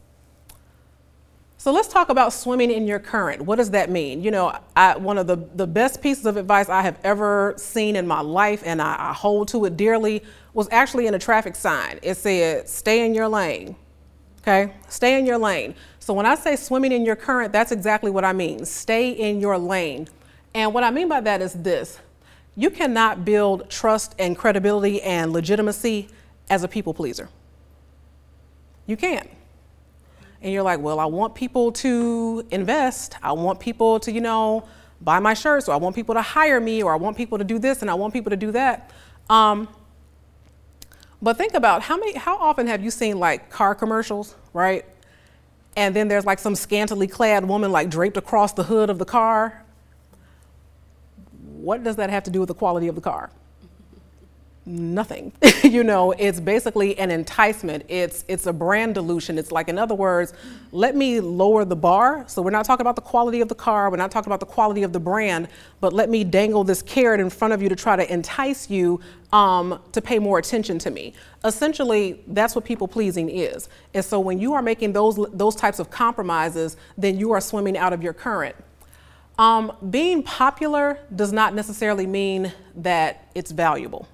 So 1.57 1.71
let's 1.71 1.87
talk 1.87 2.09
about 2.09 2.33
swimming 2.33 2.69
in 2.69 2.85
your 2.85 2.99
current. 2.99 3.43
What 3.43 3.55
does 3.55 3.69
that 3.71 3.89
mean? 3.89 4.21
You 4.21 4.31
know, 4.31 4.59
I, 4.75 4.97
one 4.97 5.17
of 5.17 5.25
the, 5.25 5.37
the 5.55 5.67
best 5.67 6.01
pieces 6.01 6.25
of 6.25 6.35
advice 6.35 6.67
I 6.67 6.81
have 6.81 6.99
ever 7.03 7.53
seen 7.55 7.95
in 7.95 8.05
my 8.05 8.19
life, 8.19 8.61
and 8.65 8.81
I, 8.81 9.11
I 9.11 9.13
hold 9.13 9.47
to 9.49 9.63
it 9.65 9.77
dearly, 9.77 10.21
was 10.53 10.67
actually 10.71 11.07
in 11.07 11.13
a 11.13 11.19
traffic 11.19 11.55
sign. 11.55 11.97
It 12.01 12.15
said, 12.15 12.67
stay 12.67 13.05
in 13.05 13.13
your 13.13 13.29
lane. 13.29 13.77
Okay? 14.41 14.73
Stay 14.89 15.17
in 15.17 15.25
your 15.25 15.37
lane. 15.37 15.75
So 15.99 16.13
when 16.13 16.25
I 16.25 16.35
say 16.35 16.57
swimming 16.57 16.91
in 16.91 17.05
your 17.05 17.15
current, 17.15 17.53
that's 17.53 17.71
exactly 17.71 18.11
what 18.11 18.25
I 18.25 18.33
mean. 18.33 18.65
Stay 18.65 19.11
in 19.11 19.39
your 19.39 19.57
lane. 19.57 20.09
And 20.53 20.73
what 20.73 20.83
I 20.83 20.91
mean 20.91 21.07
by 21.07 21.21
that 21.21 21.41
is 21.41 21.53
this 21.53 21.99
you 22.57 22.69
cannot 22.69 23.23
build 23.23 23.69
trust 23.69 24.13
and 24.19 24.37
credibility 24.37 25.01
and 25.03 25.31
legitimacy 25.31 26.09
as 26.51 26.63
a 26.63 26.67
people 26.67 26.93
pleaser. 26.93 27.29
You 28.85 28.95
can't 28.95 29.27
and 30.41 30.51
you're 30.51 30.63
like, 30.63 30.79
well, 30.79 30.99
I 30.99 31.05
want 31.05 31.35
people 31.35 31.71
to 31.73 32.45
invest. 32.49 33.15
I 33.21 33.31
want 33.33 33.59
people 33.59 33.99
to, 33.99 34.11
you 34.11 34.21
know, 34.21 34.67
buy 34.99 35.19
my 35.19 35.33
shirts, 35.33 35.69
or 35.69 35.73
I 35.73 35.77
want 35.77 35.95
people 35.95 36.15
to 36.15 36.21
hire 36.21 36.59
me, 36.59 36.81
or 36.81 36.93
I 36.93 36.95
want 36.95 37.15
people 37.15 37.37
to 37.37 37.43
do 37.43 37.59
this, 37.59 37.81
and 37.81 37.91
I 37.91 37.93
want 37.93 38.13
people 38.13 38.31
to 38.31 38.35
do 38.35 38.51
that. 38.51 38.91
Um, 39.29 39.67
but 41.21 41.37
think 41.37 41.53
about 41.53 41.83
how 41.83 41.97
many, 41.97 42.17
how 42.17 42.37
often 42.37 42.65
have 42.67 42.83
you 42.83 42.89
seen 42.89 43.19
like 43.19 43.51
car 43.51 43.75
commercials, 43.75 44.35
right? 44.53 44.83
And 45.77 45.95
then 45.95 46.07
there's 46.07 46.25
like 46.25 46.39
some 46.39 46.55
scantily 46.55 47.07
clad 47.07 47.45
woman 47.45 47.71
like 47.71 47.89
draped 47.89 48.17
across 48.17 48.53
the 48.53 48.63
hood 48.63 48.89
of 48.89 48.97
the 48.97 49.05
car. 49.05 49.63
What 51.41 51.83
does 51.83 51.97
that 51.97 52.09
have 52.09 52.23
to 52.23 52.31
do 52.31 52.39
with 52.39 52.47
the 52.47 52.55
quality 52.55 52.87
of 52.87 52.95
the 52.95 53.01
car? 53.01 53.29
Nothing. 54.65 55.31
you 55.63 55.83
know, 55.83 56.11
it's 56.11 56.39
basically 56.39 56.97
an 56.99 57.11
enticement. 57.11 57.83
It's 57.87 58.23
it's 58.27 58.45
a 58.45 58.53
brand 58.53 58.95
dilution. 58.95 59.37
It's 59.37 59.51
like 59.51 59.67
in 59.67 59.79
other 59.79 59.95
words, 59.95 60.33
let 60.71 60.95
me 60.95 61.19
lower 61.19 61.65
the 61.65 61.75
bar. 61.75 62.25
So 62.27 62.41
we're 62.41 62.51
not 62.51 62.65
talking 62.65 62.81
about 62.81 62.95
the 62.95 63.01
quality 63.01 63.41
of 63.41 63.49
the 63.49 63.55
car, 63.55 63.89
we're 63.89 63.97
not 63.97 64.11
talking 64.11 64.29
about 64.29 64.39
the 64.39 64.45
quality 64.45 64.83
of 64.83 64.93
the 64.93 64.99
brand, 64.99 65.47
but 65.79 65.93
let 65.93 66.09
me 66.09 66.23
dangle 66.23 66.63
this 66.63 66.81
carrot 66.81 67.19
in 67.19 67.29
front 67.29 67.53
of 67.53 67.61
you 67.61 67.69
to 67.69 67.75
try 67.75 67.95
to 67.95 68.13
entice 68.13 68.69
you 68.69 68.99
um, 69.33 69.79
to 69.93 70.01
pay 70.01 70.19
more 70.19 70.37
attention 70.39 70.77
to 70.79 70.91
me. 70.91 71.13
Essentially, 71.43 72.21
that's 72.27 72.55
what 72.55 72.65
people 72.65 72.87
pleasing 72.87 73.29
is. 73.29 73.69
And 73.93 74.03
so 74.03 74.19
when 74.19 74.39
you 74.39 74.53
are 74.53 74.61
making 74.61 74.93
those 74.93 75.19
those 75.33 75.55
types 75.55 75.79
of 75.79 75.89
compromises, 75.89 76.77
then 76.97 77.17
you 77.17 77.31
are 77.31 77.41
swimming 77.41 77.77
out 77.77 77.93
of 77.93 78.03
your 78.03 78.13
current. 78.13 78.55
Um, 79.39 79.71
being 79.89 80.21
popular 80.21 80.99
does 81.15 81.33
not 81.33 81.55
necessarily 81.55 82.05
mean 82.05 82.53
that 82.75 83.31
it's 83.33 83.51
valuable. 83.51 84.07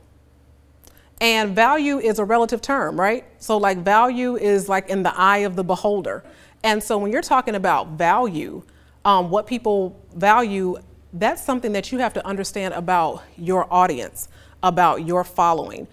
And 1.19 1.55
value 1.55 1.97
is 1.97 2.19
a 2.19 2.25
relative 2.25 2.61
term, 2.61 2.99
right? 2.99 3.25
So, 3.39 3.57
like, 3.57 3.79
value 3.79 4.35
is 4.35 4.69
like 4.69 4.89
in 4.89 5.03
the 5.03 5.17
eye 5.17 5.39
of 5.39 5.55
the 5.55 5.63
beholder. 5.63 6.23
And 6.63 6.81
so, 6.81 6.97
when 6.97 7.11
you're 7.11 7.21
talking 7.21 7.55
about 7.55 7.89
value, 7.91 8.61
um, 9.03 9.29
what 9.29 9.47
people 9.47 9.99
value, 10.15 10.77
that's 11.13 11.43
something 11.43 11.71
that 11.71 11.91
you 11.91 11.97
have 11.99 12.13
to 12.13 12.25
understand 12.25 12.73
about 12.75 13.23
your 13.37 13.71
audience, 13.73 14.27
about 14.61 15.05
your 15.05 15.23
following. 15.23 15.87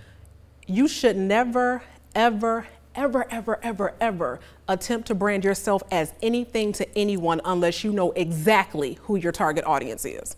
You 0.67 0.89
should 0.89 1.17
never, 1.17 1.83
ever, 2.15 2.67
ever, 2.95 3.27
ever, 3.31 3.59
ever, 3.63 3.95
ever 4.01 4.41
attempt 4.69 5.07
to 5.09 5.15
brand 5.15 5.45
yourself 5.45 5.83
as 5.91 6.13
anything 6.23 6.73
to 6.73 6.99
anyone 6.99 7.41
unless 7.45 7.83
you 7.83 7.93
know 7.93 8.13
exactly 8.13 8.95
who 9.03 9.17
your 9.17 9.33
target 9.33 9.65
audience 9.65 10.05
is 10.05 10.37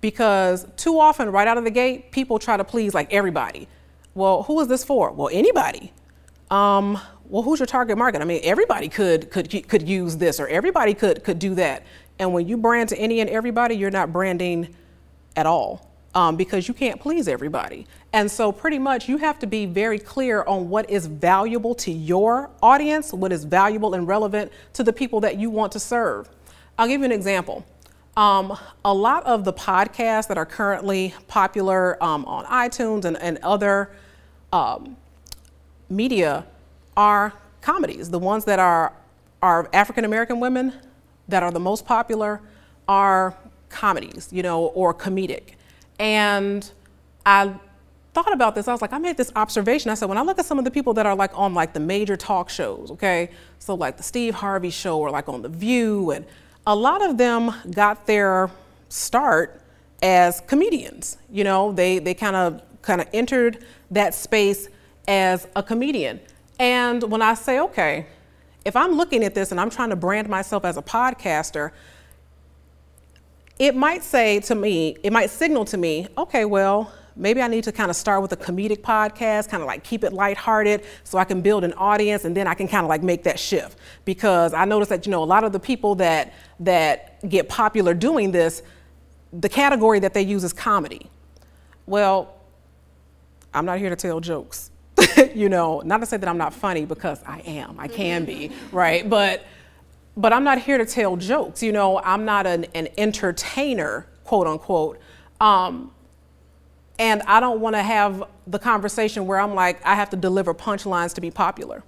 because 0.00 0.66
too 0.76 0.98
often, 1.00 1.30
right 1.30 1.48
out 1.48 1.58
of 1.58 1.64
the 1.64 1.70
gate, 1.70 2.12
people 2.12 2.38
try 2.38 2.56
to 2.56 2.64
please 2.64 2.94
like 2.94 3.12
everybody. 3.12 3.68
Well, 4.14 4.42
who 4.44 4.60
is 4.60 4.68
this 4.68 4.84
for? 4.84 5.12
Well, 5.12 5.30
anybody. 5.32 5.92
Um, 6.50 6.98
well, 7.28 7.42
who's 7.42 7.60
your 7.60 7.66
target 7.66 7.98
market? 7.98 8.22
I 8.22 8.24
mean, 8.24 8.40
everybody 8.42 8.88
could 8.88 9.30
could 9.30 9.68
could 9.68 9.88
use 9.88 10.16
this, 10.16 10.40
or 10.40 10.48
everybody 10.48 10.94
could 10.94 11.24
could 11.24 11.38
do 11.38 11.54
that. 11.56 11.84
And 12.18 12.32
when 12.32 12.48
you 12.48 12.56
brand 12.56 12.88
to 12.90 12.98
any 12.98 13.20
and 13.20 13.30
everybody, 13.30 13.76
you're 13.76 13.90
not 13.90 14.12
branding 14.12 14.74
at 15.36 15.46
all 15.46 15.88
um, 16.14 16.36
because 16.36 16.66
you 16.66 16.74
can't 16.74 17.00
please 17.00 17.28
everybody. 17.28 17.86
And 18.12 18.30
so, 18.30 18.50
pretty 18.50 18.78
much, 18.78 19.08
you 19.08 19.18
have 19.18 19.38
to 19.40 19.46
be 19.46 19.66
very 19.66 19.98
clear 19.98 20.42
on 20.44 20.68
what 20.68 20.88
is 20.90 21.06
valuable 21.06 21.74
to 21.76 21.92
your 21.92 22.50
audience, 22.62 23.12
what 23.12 23.32
is 23.32 23.44
valuable 23.44 23.94
and 23.94 24.08
relevant 24.08 24.50
to 24.72 24.82
the 24.82 24.92
people 24.92 25.20
that 25.20 25.38
you 25.38 25.50
want 25.50 25.72
to 25.72 25.80
serve. 25.80 26.28
I'll 26.78 26.88
give 26.88 27.00
you 27.00 27.04
an 27.04 27.12
example. 27.12 27.64
Um, 28.18 28.58
a 28.84 28.92
lot 28.92 29.24
of 29.26 29.44
the 29.44 29.52
podcasts 29.52 30.26
that 30.26 30.36
are 30.36 30.44
currently 30.44 31.14
popular 31.28 32.02
um, 32.02 32.24
on 32.24 32.44
iTunes 32.46 33.04
and, 33.04 33.16
and 33.18 33.38
other 33.44 33.92
um, 34.52 34.96
media 35.88 36.44
are 36.96 37.32
comedies. 37.60 38.10
The 38.10 38.18
ones 38.18 38.44
that 38.46 38.58
are, 38.58 38.92
are 39.40 39.70
African 39.72 40.04
American 40.04 40.40
women 40.40 40.72
that 41.28 41.44
are 41.44 41.52
the 41.52 41.60
most 41.60 41.86
popular 41.86 42.40
are 42.88 43.36
comedies, 43.68 44.30
you 44.32 44.42
know, 44.42 44.64
or 44.64 44.92
comedic. 44.92 45.50
And 46.00 46.68
I 47.24 47.54
thought 48.14 48.32
about 48.32 48.56
this. 48.56 48.66
I 48.66 48.72
was 48.72 48.82
like, 48.82 48.92
I 48.92 48.98
made 48.98 49.16
this 49.16 49.30
observation. 49.36 49.92
I 49.92 49.94
said, 49.94 50.08
when 50.08 50.18
I 50.18 50.22
look 50.22 50.40
at 50.40 50.44
some 50.44 50.58
of 50.58 50.64
the 50.64 50.72
people 50.72 50.92
that 50.94 51.06
are 51.06 51.14
like 51.14 51.38
on 51.38 51.54
like 51.54 51.72
the 51.72 51.78
major 51.78 52.16
talk 52.16 52.50
shows, 52.50 52.90
okay, 52.90 53.30
so 53.60 53.76
like 53.76 53.96
the 53.96 54.02
Steve 54.02 54.34
Harvey 54.34 54.70
show 54.70 54.98
or 54.98 55.12
like 55.12 55.28
on 55.28 55.42
The 55.42 55.48
View 55.48 56.10
and 56.10 56.26
a 56.68 56.76
lot 56.76 57.02
of 57.02 57.16
them 57.16 57.50
got 57.70 58.06
their 58.06 58.50
start 58.90 59.62
as 60.02 60.40
comedians. 60.40 61.16
You 61.32 61.42
know, 61.42 61.72
they, 61.72 61.98
they 61.98 62.12
kind 62.12 62.36
of 62.36 62.62
kind 62.82 63.00
of 63.00 63.08
entered 63.14 63.64
that 63.90 64.14
space 64.14 64.68
as 65.08 65.48
a 65.56 65.62
comedian. 65.62 66.20
And 66.60 67.02
when 67.10 67.22
I 67.22 67.32
say, 67.34 67.58
okay, 67.60 68.06
if 68.66 68.76
I'm 68.76 68.92
looking 68.92 69.24
at 69.24 69.34
this 69.34 69.50
and 69.50 69.58
I'm 69.58 69.70
trying 69.70 69.88
to 69.90 69.96
brand 69.96 70.28
myself 70.28 70.66
as 70.66 70.76
a 70.76 70.82
podcaster, 70.82 71.72
it 73.58 73.74
might 73.74 74.04
say 74.04 74.38
to 74.40 74.54
me, 74.54 74.94
it 75.02 75.10
might 75.12 75.30
signal 75.30 75.64
to 75.66 75.78
me, 75.78 76.06
okay, 76.18 76.44
well, 76.44 76.92
maybe 77.18 77.42
I 77.42 77.48
need 77.48 77.64
to 77.64 77.72
kind 77.72 77.90
of 77.90 77.96
start 77.96 78.22
with 78.22 78.32
a 78.32 78.36
comedic 78.36 78.80
podcast, 78.80 79.48
kind 79.48 79.62
of 79.62 79.66
like 79.66 79.84
keep 79.84 80.04
it 80.04 80.12
lighthearted 80.12 80.84
so 81.04 81.18
I 81.18 81.24
can 81.24 81.42
build 81.42 81.64
an 81.64 81.72
audience 81.74 82.24
and 82.24 82.36
then 82.36 82.46
I 82.46 82.54
can 82.54 82.68
kind 82.68 82.84
of 82.84 82.88
like 82.88 83.02
make 83.02 83.24
that 83.24 83.38
shift. 83.38 83.76
Because 84.04 84.54
I 84.54 84.64
noticed 84.64 84.88
that, 84.90 85.04
you 85.04 85.10
know, 85.10 85.22
a 85.22 85.26
lot 85.26 85.44
of 85.44 85.52
the 85.52 85.60
people 85.60 85.96
that 85.96 86.32
that 86.60 87.28
get 87.28 87.48
popular 87.48 87.92
doing 87.92 88.30
this, 88.30 88.62
the 89.32 89.48
category 89.48 89.98
that 89.98 90.14
they 90.14 90.22
use 90.22 90.44
is 90.44 90.52
comedy. 90.52 91.10
Well, 91.86 92.34
I'm 93.52 93.66
not 93.66 93.78
here 93.78 93.90
to 93.90 93.96
tell 93.96 94.20
jokes. 94.20 94.70
you 95.34 95.48
know, 95.48 95.80
not 95.84 95.98
to 95.98 96.06
say 96.06 96.16
that 96.16 96.28
I'm 96.28 96.38
not 96.38 96.54
funny 96.54 96.84
because 96.84 97.22
I 97.24 97.40
am, 97.40 97.76
I 97.78 97.88
can 97.88 98.24
be, 98.24 98.52
right? 98.72 99.08
But 99.08 99.44
but 100.16 100.32
I'm 100.32 100.42
not 100.42 100.60
here 100.60 100.78
to 100.78 100.86
tell 100.86 101.16
jokes. 101.16 101.62
You 101.62 101.70
know, 101.70 102.00
I'm 102.00 102.24
not 102.24 102.44
an, 102.46 102.64
an 102.74 102.88
entertainer, 102.98 104.06
quote 104.24 104.48
unquote. 104.48 104.98
Um, 105.40 105.92
and 106.98 107.22
I 107.22 107.40
don't 107.40 107.60
want 107.60 107.76
to 107.76 107.82
have 107.82 108.24
the 108.46 108.58
conversation 108.58 109.26
where 109.26 109.40
I'm 109.40 109.54
like, 109.54 109.84
I 109.84 109.94
have 109.94 110.10
to 110.10 110.16
deliver 110.16 110.54
punchlines 110.54 111.14
to 111.14 111.20
be 111.20 111.30
popular. 111.30 111.84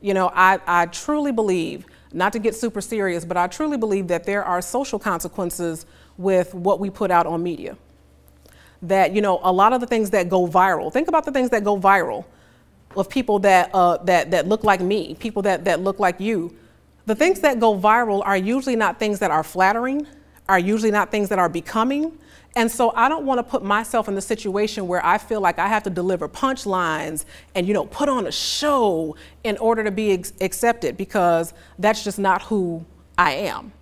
You 0.00 0.14
know, 0.14 0.30
I, 0.34 0.60
I 0.66 0.86
truly 0.86 1.30
believe 1.30 1.84
not 2.12 2.32
to 2.32 2.38
get 2.38 2.54
super 2.54 2.80
serious, 2.80 3.24
but 3.24 3.36
I 3.36 3.46
truly 3.46 3.76
believe 3.76 4.08
that 4.08 4.24
there 4.24 4.42
are 4.42 4.62
social 4.62 4.98
consequences 4.98 5.84
with 6.16 6.54
what 6.54 6.80
we 6.80 6.90
put 6.90 7.10
out 7.10 7.26
on 7.26 7.42
media. 7.42 7.76
That, 8.82 9.14
you 9.14 9.20
know, 9.20 9.40
a 9.42 9.52
lot 9.52 9.72
of 9.72 9.80
the 9.80 9.86
things 9.86 10.10
that 10.10 10.28
go 10.28 10.46
viral, 10.46 10.90
think 10.92 11.08
about 11.08 11.26
the 11.26 11.32
things 11.32 11.50
that 11.50 11.62
go 11.64 11.78
viral 11.78 12.24
of 12.96 13.08
people 13.08 13.38
that, 13.40 13.70
uh, 13.74 13.98
that, 13.98 14.30
that 14.30 14.48
look 14.48 14.64
like 14.64 14.80
me, 14.80 15.14
people 15.14 15.42
that, 15.42 15.66
that 15.66 15.80
look 15.80 15.98
like 15.98 16.18
you. 16.18 16.56
The 17.06 17.14
things 17.14 17.40
that 17.40 17.60
go 17.60 17.78
viral 17.78 18.22
are 18.24 18.36
usually 18.36 18.76
not 18.76 18.98
things 18.98 19.18
that 19.18 19.30
are 19.30 19.44
flattering, 19.44 20.06
are 20.50 20.58
usually 20.58 20.90
not 20.90 21.10
things 21.10 21.28
that 21.28 21.38
are 21.38 21.48
becoming. 21.48 22.18
And 22.56 22.70
so 22.70 22.92
I 22.96 23.08
don't 23.08 23.24
want 23.24 23.38
to 23.38 23.44
put 23.44 23.62
myself 23.62 24.08
in 24.08 24.16
the 24.16 24.20
situation 24.20 24.88
where 24.88 25.04
I 25.06 25.18
feel 25.18 25.40
like 25.40 25.60
I 25.60 25.68
have 25.68 25.84
to 25.84 25.90
deliver 25.90 26.28
punchlines 26.28 27.24
and 27.54 27.66
you 27.66 27.72
know 27.72 27.86
put 27.86 28.08
on 28.08 28.26
a 28.26 28.32
show 28.32 29.16
in 29.44 29.56
order 29.58 29.84
to 29.84 29.92
be 29.92 30.12
ex- 30.12 30.32
accepted 30.40 30.96
because 30.96 31.54
that's 31.78 32.02
just 32.02 32.18
not 32.18 32.42
who 32.42 32.84
I 33.16 33.32
am. 33.32 33.72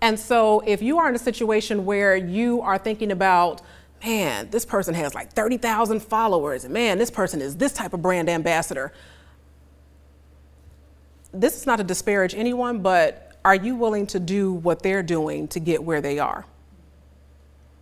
And 0.00 0.18
so 0.18 0.60
if 0.66 0.82
you 0.82 0.98
are 0.98 1.08
in 1.08 1.14
a 1.14 1.20
situation 1.20 1.84
where 1.84 2.16
you 2.16 2.60
are 2.60 2.78
thinking 2.78 3.12
about 3.12 3.62
man, 4.04 4.48
this 4.50 4.64
person 4.64 4.94
has 4.94 5.14
like 5.14 5.32
30,000 5.32 6.00
followers, 6.00 6.64
and 6.64 6.72
man, 6.72 6.98
this 6.98 7.10
person 7.10 7.40
is 7.40 7.56
this 7.56 7.72
type 7.72 7.92
of 7.92 8.02
brand 8.02 8.28
ambassador. 8.28 8.92
This 11.32 11.56
is 11.56 11.66
not 11.66 11.76
to 11.76 11.84
disparage 11.84 12.34
anyone, 12.34 12.80
but 12.80 13.27
are 13.48 13.54
you 13.54 13.76
willing 13.76 14.06
to 14.06 14.20
do 14.20 14.52
what 14.52 14.82
they're 14.82 15.02
doing 15.02 15.48
to 15.48 15.58
get 15.58 15.82
where 15.82 16.02
they 16.02 16.18
are? 16.18 16.44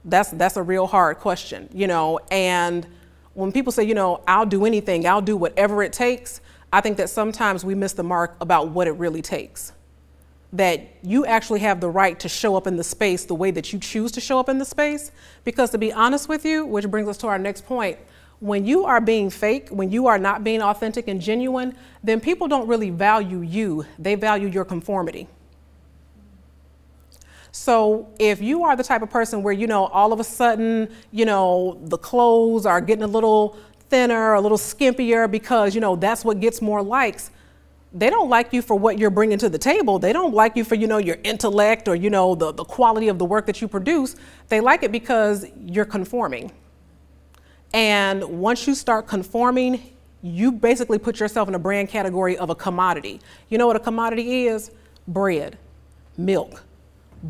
That's, 0.04 0.30
that's 0.30 0.56
a 0.56 0.62
real 0.62 0.86
hard 0.86 1.18
question, 1.18 1.68
you 1.72 1.88
know, 1.88 2.20
and 2.30 2.86
when 3.34 3.50
people 3.50 3.72
say, 3.72 3.82
you 3.82 3.94
know, 3.94 4.22
I'll 4.28 4.46
do 4.46 4.64
anything, 4.64 5.08
I'll 5.08 5.20
do 5.20 5.36
whatever 5.36 5.82
it 5.82 5.92
takes, 5.92 6.40
I 6.72 6.80
think 6.80 6.98
that 6.98 7.10
sometimes 7.10 7.64
we 7.64 7.74
miss 7.74 7.94
the 7.94 8.04
mark 8.04 8.36
about 8.40 8.68
what 8.68 8.86
it 8.86 8.92
really 8.92 9.22
takes 9.22 9.72
that 10.52 10.88
you 11.02 11.26
actually 11.26 11.58
have 11.58 11.80
the 11.80 11.90
right 11.90 12.20
to 12.20 12.28
show 12.28 12.54
up 12.54 12.68
in 12.68 12.76
the 12.76 12.84
space 12.84 13.24
the 13.24 13.34
way 13.34 13.50
that 13.50 13.72
you 13.72 13.80
choose 13.80 14.12
to 14.12 14.20
show 14.20 14.38
up 14.38 14.48
in 14.48 14.58
the 14.58 14.64
space. 14.64 15.10
Because 15.42 15.70
to 15.70 15.78
be 15.78 15.92
honest 15.92 16.28
with 16.28 16.44
you, 16.44 16.64
which 16.64 16.88
brings 16.88 17.08
us 17.08 17.18
to 17.18 17.26
our 17.26 17.38
next 17.38 17.66
point, 17.66 17.98
when 18.38 18.64
you 18.64 18.84
are 18.84 19.00
being 19.00 19.28
fake, 19.28 19.68
when 19.70 19.90
you 19.90 20.06
are 20.06 20.18
not 20.18 20.44
being 20.44 20.62
authentic 20.62 21.08
and 21.08 21.20
genuine, 21.20 21.76
then 22.04 22.20
people 22.20 22.46
don't 22.46 22.68
really 22.68 22.90
value 22.90 23.40
you, 23.40 23.84
they 23.98 24.14
value 24.14 24.46
your 24.46 24.64
conformity. 24.64 25.26
So 27.56 28.06
if 28.18 28.42
you 28.42 28.64
are 28.64 28.76
the 28.76 28.84
type 28.84 29.00
of 29.00 29.08
person 29.08 29.42
where, 29.42 29.52
you 29.52 29.66
know, 29.66 29.86
all 29.86 30.12
of 30.12 30.20
a 30.20 30.24
sudden, 30.24 30.88
you 31.10 31.24
know, 31.24 31.80
the 31.84 31.96
clothes 31.96 32.66
are 32.66 32.82
getting 32.82 33.02
a 33.02 33.08
little 33.08 33.56
thinner, 33.88 34.34
a 34.34 34.40
little 34.40 34.58
skimpier 34.58 35.28
because, 35.28 35.74
you 35.74 35.80
know, 35.80 35.96
that's 35.96 36.22
what 36.22 36.38
gets 36.38 36.60
more 36.60 36.82
likes, 36.82 37.30
they 37.94 38.10
don't 38.10 38.28
like 38.28 38.52
you 38.52 38.60
for 38.60 38.78
what 38.78 38.98
you're 38.98 39.10
bringing 39.10 39.38
to 39.38 39.48
the 39.48 39.58
table. 39.58 39.98
They 39.98 40.12
don't 40.12 40.34
like 40.34 40.54
you 40.54 40.64
for, 40.64 40.74
you 40.74 40.86
know, 40.86 40.98
your 40.98 41.16
intellect 41.24 41.88
or, 41.88 41.96
you 41.96 42.10
know, 42.10 42.34
the, 42.34 42.52
the 42.52 42.64
quality 42.64 43.08
of 43.08 43.18
the 43.18 43.24
work 43.24 43.46
that 43.46 43.62
you 43.62 43.68
produce. 43.68 44.16
They 44.48 44.60
like 44.60 44.82
it 44.82 44.92
because 44.92 45.46
you're 45.64 45.86
conforming. 45.86 46.52
And 47.72 48.22
once 48.22 48.66
you 48.66 48.74
start 48.74 49.06
conforming, 49.06 49.96
you 50.22 50.52
basically 50.52 50.98
put 50.98 51.18
yourself 51.18 51.48
in 51.48 51.54
a 51.54 51.58
brand 51.58 51.88
category 51.88 52.36
of 52.36 52.50
a 52.50 52.54
commodity. 52.54 53.20
You 53.48 53.56
know 53.56 53.66
what 53.66 53.76
a 53.76 53.80
commodity 53.80 54.46
is? 54.46 54.70
Bread, 55.08 55.56
milk, 56.18 56.62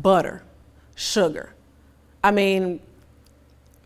butter, 0.01 0.43
sugar. 0.95 1.53
I 2.23 2.31
mean, 2.31 2.79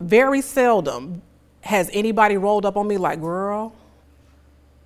very 0.00 0.40
seldom 0.40 1.22
has 1.60 1.90
anybody 1.92 2.36
rolled 2.36 2.66
up 2.66 2.76
on 2.76 2.88
me 2.88 2.96
like, 2.96 3.20
girl, 3.20 3.72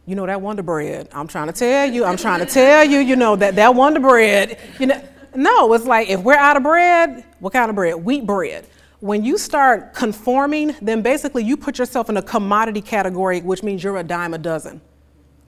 you 0.06 0.14
know 0.14 0.26
that 0.26 0.40
Wonder 0.40 0.62
Bread. 0.62 1.08
I'm 1.12 1.26
trying 1.26 1.48
to 1.48 1.52
tell 1.52 1.90
you. 1.90 2.04
I'm 2.04 2.16
trying 2.16 2.38
to 2.38 2.46
tell 2.46 2.84
you. 2.84 3.00
You 3.00 3.16
know 3.16 3.34
that 3.36 3.56
that 3.56 3.74
Wonder 3.74 4.00
Bread. 4.00 4.58
You 4.78 4.86
know, 4.86 5.02
no, 5.34 5.72
it's 5.72 5.84
like 5.84 6.08
if 6.08 6.20
we're 6.20 6.34
out 6.36 6.56
of 6.56 6.62
bread, 6.62 7.24
what 7.40 7.52
kind 7.52 7.68
of 7.68 7.74
bread? 7.74 7.96
Wheat 7.96 8.24
bread. 8.24 8.66
When 9.00 9.24
you 9.24 9.36
start 9.36 9.94
conforming, 9.94 10.74
then 10.80 11.02
basically 11.02 11.44
you 11.44 11.56
put 11.56 11.78
yourself 11.78 12.08
in 12.08 12.16
a 12.16 12.22
commodity 12.22 12.80
category, 12.80 13.40
which 13.40 13.62
means 13.62 13.82
you're 13.82 13.98
a 13.98 14.04
dime 14.04 14.32
a 14.32 14.38
dozen. 14.38 14.80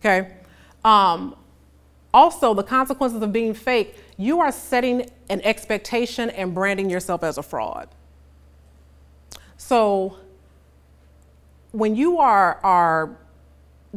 Okay. 0.01 0.37
Um, 0.85 1.35
also, 2.13 2.55
the 2.55 2.63
consequences 2.63 3.23
of 3.23 3.33
being 3.33 3.53
fake, 3.53 3.97
you 4.17 4.41
are 4.41 4.51
setting 4.51 5.11
an 5.29 5.41
expectation 5.43 6.31
and 6.31 6.55
branding 6.55 6.89
yourself 6.89 7.23
as 7.23 7.37
a 7.37 7.43
fraud. 7.43 7.89
So, 9.59 10.17
when 11.73 11.95
you 11.95 12.19
are, 12.19 12.59
are 12.63 13.17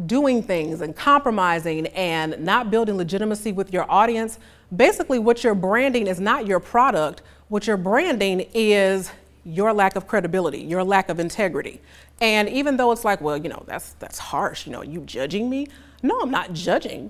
doing 0.06 0.44
things 0.44 0.82
and 0.82 0.96
compromising 0.96 1.88
and 1.88 2.38
not 2.40 2.70
building 2.70 2.98
legitimacy 2.98 3.54
with 3.54 3.72
your 3.72 3.90
audience, 3.90 4.40
basically 4.76 5.20
what 5.20 5.44
you're 5.44 5.56
branding 5.56 6.08
is 6.08 6.20
not 6.20 6.48
your 6.48 6.60
product. 6.60 7.22
What 7.48 7.68
you're 7.68 7.78
branding 7.78 8.46
is 8.54 9.12
your 9.46 9.74
lack 9.74 9.96
of 9.96 10.08
credibility, 10.08 10.60
your 10.60 10.84
lack 10.84 11.10
of 11.10 11.20
integrity. 11.20 11.82
And 12.20 12.48
even 12.50 12.78
though 12.78 12.92
it's 12.92 13.04
like, 13.04 13.22
well, 13.22 13.38
you 13.38 13.50
know, 13.50 13.64
that's 13.68 13.94
that's 13.94 14.20
harsh, 14.20 14.66
you 14.68 14.72
know, 14.72 14.84
you 14.84 15.02
judging 15.02 15.50
me? 15.50 15.68
No, 16.04 16.20
I'm 16.22 16.32
not 16.32 16.54
judging. 16.54 17.10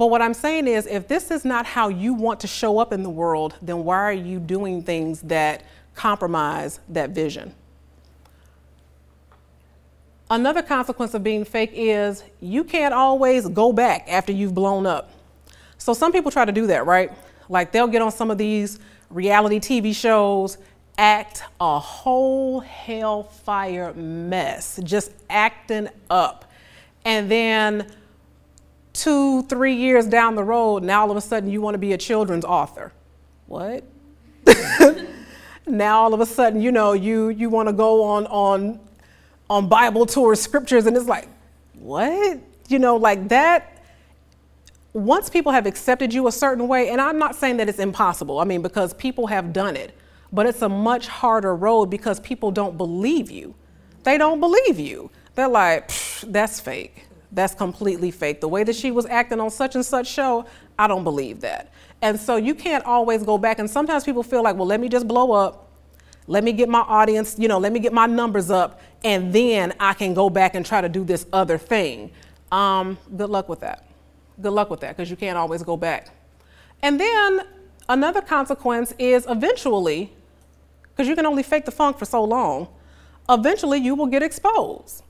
But 0.00 0.06
what 0.06 0.22
I'm 0.22 0.32
saying 0.32 0.66
is 0.66 0.86
if 0.86 1.08
this 1.08 1.30
is 1.30 1.44
not 1.44 1.66
how 1.66 1.88
you 1.88 2.14
want 2.14 2.40
to 2.40 2.46
show 2.46 2.78
up 2.78 2.90
in 2.90 3.02
the 3.02 3.10
world, 3.10 3.56
then 3.60 3.84
why 3.84 3.98
are 3.98 4.14
you 4.14 4.38
doing 4.38 4.82
things 4.82 5.20
that 5.20 5.62
compromise 5.94 6.80
that 6.88 7.10
vision? 7.10 7.54
Another 10.30 10.62
consequence 10.62 11.12
of 11.12 11.22
being 11.22 11.44
fake 11.44 11.72
is 11.74 12.24
you 12.40 12.64
can't 12.64 12.94
always 12.94 13.46
go 13.46 13.74
back 13.74 14.06
after 14.08 14.32
you've 14.32 14.54
blown 14.54 14.86
up. 14.86 15.10
So 15.76 15.92
some 15.92 16.12
people 16.12 16.30
try 16.30 16.46
to 16.46 16.52
do 16.52 16.66
that, 16.68 16.86
right? 16.86 17.12
Like 17.50 17.70
they'll 17.70 17.86
get 17.86 18.00
on 18.00 18.10
some 18.10 18.30
of 18.30 18.38
these 18.38 18.78
reality 19.10 19.60
TV 19.60 19.94
shows, 19.94 20.56
act 20.96 21.42
a 21.60 21.78
whole 21.78 22.60
hellfire 22.60 23.92
mess, 23.92 24.80
just 24.82 25.12
acting 25.28 25.90
up. 26.08 26.50
And 27.04 27.30
then 27.30 27.92
two, 29.02 29.42
three 29.44 29.74
years 29.74 30.06
down 30.06 30.34
the 30.34 30.44
road, 30.44 30.82
now 30.82 31.02
all 31.02 31.10
of 31.10 31.16
a 31.16 31.20
sudden 31.20 31.50
you 31.50 31.60
want 31.60 31.74
to 31.74 31.78
be 31.78 31.92
a 31.92 31.98
children's 31.98 32.44
author. 32.44 32.92
What? 33.46 33.84
now 35.66 36.00
all 36.00 36.14
of 36.14 36.20
a 36.20 36.26
sudden, 36.26 36.60
you 36.60 36.72
know, 36.72 36.92
you, 36.92 37.28
you 37.28 37.48
want 37.48 37.68
to 37.68 37.72
go 37.72 38.02
on, 38.02 38.26
on 38.26 38.80
on 39.50 39.68
Bible 39.68 40.06
tours, 40.06 40.40
scriptures, 40.40 40.86
and 40.86 40.96
it's 40.96 41.08
like, 41.08 41.28
what? 41.74 42.38
You 42.68 42.78
know, 42.78 42.96
like 42.96 43.28
that. 43.28 43.82
Once 44.92 45.28
people 45.28 45.52
have 45.52 45.66
accepted 45.66 46.14
you 46.14 46.28
a 46.28 46.32
certain 46.32 46.68
way, 46.68 46.88
and 46.88 47.00
I'm 47.00 47.18
not 47.18 47.34
saying 47.34 47.58
that 47.58 47.68
it's 47.68 47.78
impossible, 47.78 48.38
I 48.38 48.44
mean, 48.44 48.62
because 48.62 48.94
people 48.94 49.26
have 49.26 49.52
done 49.52 49.76
it, 49.76 49.96
but 50.32 50.46
it's 50.46 50.62
a 50.62 50.68
much 50.68 51.08
harder 51.08 51.54
road 51.54 51.86
because 51.86 52.20
people 52.20 52.50
don't 52.50 52.76
believe 52.76 53.30
you. 53.30 53.54
They 54.04 54.16
don't 54.18 54.40
believe 54.40 54.78
you. 54.78 55.10
They're 55.34 55.48
like, 55.48 55.90
that's 56.26 56.60
fake. 56.60 57.06
That's 57.32 57.54
completely 57.54 58.10
fake. 58.10 58.40
The 58.40 58.48
way 58.48 58.64
that 58.64 58.74
she 58.74 58.90
was 58.90 59.06
acting 59.06 59.40
on 59.40 59.50
such 59.50 59.74
and 59.74 59.84
such 59.84 60.08
show, 60.08 60.46
I 60.78 60.86
don't 60.86 61.04
believe 61.04 61.40
that. 61.40 61.72
And 62.02 62.18
so 62.18 62.36
you 62.36 62.54
can't 62.54 62.84
always 62.84 63.22
go 63.22 63.38
back. 63.38 63.58
And 63.58 63.70
sometimes 63.70 64.04
people 64.04 64.22
feel 64.22 64.42
like, 64.42 64.56
well, 64.56 64.66
let 64.66 64.80
me 64.80 64.88
just 64.88 65.06
blow 65.06 65.32
up 65.32 65.70
let 66.30 66.44
me 66.44 66.52
get 66.52 66.68
my 66.68 66.80
audience, 66.82 67.34
you 67.40 67.48
know, 67.48 67.58
let 67.58 67.72
me 67.72 67.80
get 67.80 67.92
my 67.92 68.06
numbers 68.06 68.52
up, 68.52 68.80
and 69.02 69.32
then 69.32 69.74
I 69.80 69.94
can 69.94 70.14
go 70.14 70.30
back 70.30 70.54
and 70.54 70.64
try 70.64 70.80
to 70.80 70.88
do 70.88 71.02
this 71.02 71.26
other 71.32 71.58
thing. 71.58 72.12
Um, 72.52 72.98
good 73.16 73.30
luck 73.30 73.48
with 73.48 73.58
that. 73.60 73.88
Good 74.40 74.52
luck 74.52 74.70
with 74.70 74.78
that, 74.80 74.96
because 74.96 75.10
you 75.10 75.16
can't 75.16 75.36
always 75.36 75.64
go 75.64 75.76
back. 75.76 76.10
And 76.82 77.00
then 77.00 77.40
another 77.88 78.20
consequence 78.20 78.94
is 78.96 79.26
eventually, 79.28 80.12
because 80.90 81.08
you 81.08 81.16
can 81.16 81.26
only 81.26 81.42
fake 81.42 81.64
the 81.64 81.72
funk 81.72 81.98
for 81.98 82.04
so 82.04 82.22
long, 82.22 82.68
eventually 83.28 83.78
you 83.78 83.96
will 83.96 84.06
get 84.06 84.22
exposed. 84.22 85.02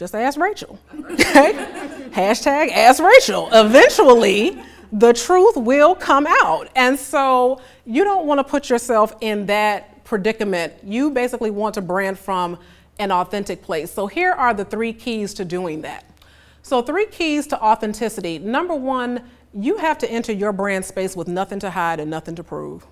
Just 0.00 0.14
ask 0.14 0.40
Rachel. 0.40 0.78
Okay? 0.94 1.52
Hashtag 2.10 2.72
ask 2.72 3.02
Rachel. 3.02 3.50
Eventually, 3.52 4.58
the 4.92 5.12
truth 5.12 5.58
will 5.58 5.94
come 5.94 6.26
out. 6.26 6.70
And 6.74 6.98
so 6.98 7.60
you 7.84 8.02
don't 8.02 8.24
want 8.24 8.38
to 8.38 8.44
put 8.44 8.70
yourself 8.70 9.14
in 9.20 9.44
that 9.46 10.02
predicament, 10.04 10.72
you 10.82 11.10
basically 11.10 11.50
want 11.50 11.74
to 11.74 11.82
brand 11.82 12.18
from 12.18 12.58
an 12.98 13.12
authentic 13.12 13.60
place. 13.60 13.92
So 13.92 14.06
here 14.06 14.32
are 14.32 14.54
the 14.54 14.64
three 14.64 14.94
keys 14.94 15.34
to 15.34 15.44
doing 15.44 15.82
that. 15.82 16.06
So, 16.62 16.80
three 16.80 17.06
keys 17.06 17.46
to 17.48 17.62
authenticity. 17.62 18.38
Number 18.38 18.74
one, 18.74 19.22
you 19.52 19.76
have 19.78 19.98
to 19.98 20.10
enter 20.10 20.32
your 20.32 20.52
brand 20.52 20.84
space 20.86 21.14
with 21.14 21.28
nothing 21.28 21.58
to 21.60 21.70
hide 21.70 22.00
and 22.00 22.10
nothing 22.10 22.34
to 22.36 22.44
prove. 22.44 22.86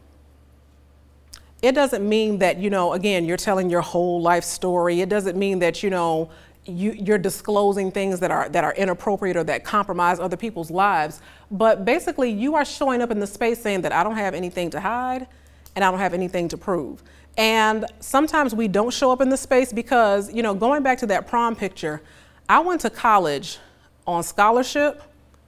It 1.60 1.72
doesn't 1.72 2.08
mean 2.08 2.38
that, 2.38 2.58
you 2.58 2.70
know, 2.70 2.92
again, 2.92 3.24
you're 3.24 3.36
telling 3.36 3.68
your 3.68 3.80
whole 3.80 4.22
life 4.22 4.44
story. 4.44 5.00
It 5.00 5.08
doesn't 5.08 5.36
mean 5.36 5.58
that, 5.58 5.82
you 5.82 5.90
know, 5.90 6.30
you, 6.68 7.14
are 7.14 7.18
disclosing 7.18 7.90
things 7.90 8.20
that 8.20 8.30
are 8.30 8.48
that 8.50 8.62
are 8.64 8.74
inappropriate 8.74 9.36
or 9.36 9.44
that 9.44 9.64
compromise 9.64 10.20
other 10.20 10.36
people's 10.36 10.70
lives. 10.70 11.20
But 11.50 11.84
basically, 11.84 12.30
you 12.30 12.54
are 12.54 12.64
showing 12.64 13.02
up 13.02 13.10
in 13.10 13.20
the 13.20 13.26
space 13.26 13.60
saying 13.60 13.82
that 13.82 13.92
I 13.92 14.04
don't 14.04 14.16
have 14.16 14.34
anything 14.34 14.70
to 14.70 14.80
hide 14.80 15.26
and 15.74 15.84
I 15.84 15.90
don't 15.90 16.00
have 16.00 16.14
anything 16.14 16.48
to 16.48 16.58
prove. 16.58 17.02
And 17.36 17.86
sometimes 18.00 18.54
we 18.54 18.68
don't 18.68 18.92
show 18.92 19.12
up 19.12 19.20
in 19.20 19.28
the 19.28 19.36
space 19.36 19.72
because, 19.72 20.32
you 20.34 20.42
know, 20.42 20.54
going 20.54 20.82
back 20.82 20.98
to 20.98 21.06
that 21.06 21.26
prom 21.26 21.54
picture, 21.54 22.02
I 22.48 22.58
went 22.60 22.80
to 22.82 22.90
college 22.90 23.58
on 24.06 24.22
scholarship 24.22 25.02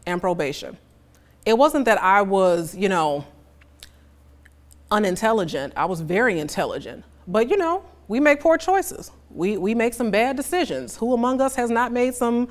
and 0.06 0.20
probation. 0.20 0.76
it 1.46 1.56
wasn't 1.56 1.84
that 1.86 2.00
I 2.02 2.22
was, 2.22 2.76
you 2.76 2.88
know, 2.88 3.24
unintelligent. 4.90 5.72
I 5.76 5.86
was 5.86 6.00
very 6.00 6.38
intelligent. 6.38 7.04
But, 7.26 7.48
you 7.48 7.56
know, 7.56 7.84
we 8.08 8.20
make 8.20 8.40
poor 8.40 8.58
choices. 8.58 9.10
We, 9.30 9.56
we 9.56 9.74
make 9.74 9.94
some 9.94 10.10
bad 10.10 10.36
decisions. 10.36 10.96
Who 10.96 11.14
among 11.14 11.40
us 11.40 11.54
has 11.56 11.70
not 11.70 11.92
made 11.92 12.14
some, 12.14 12.48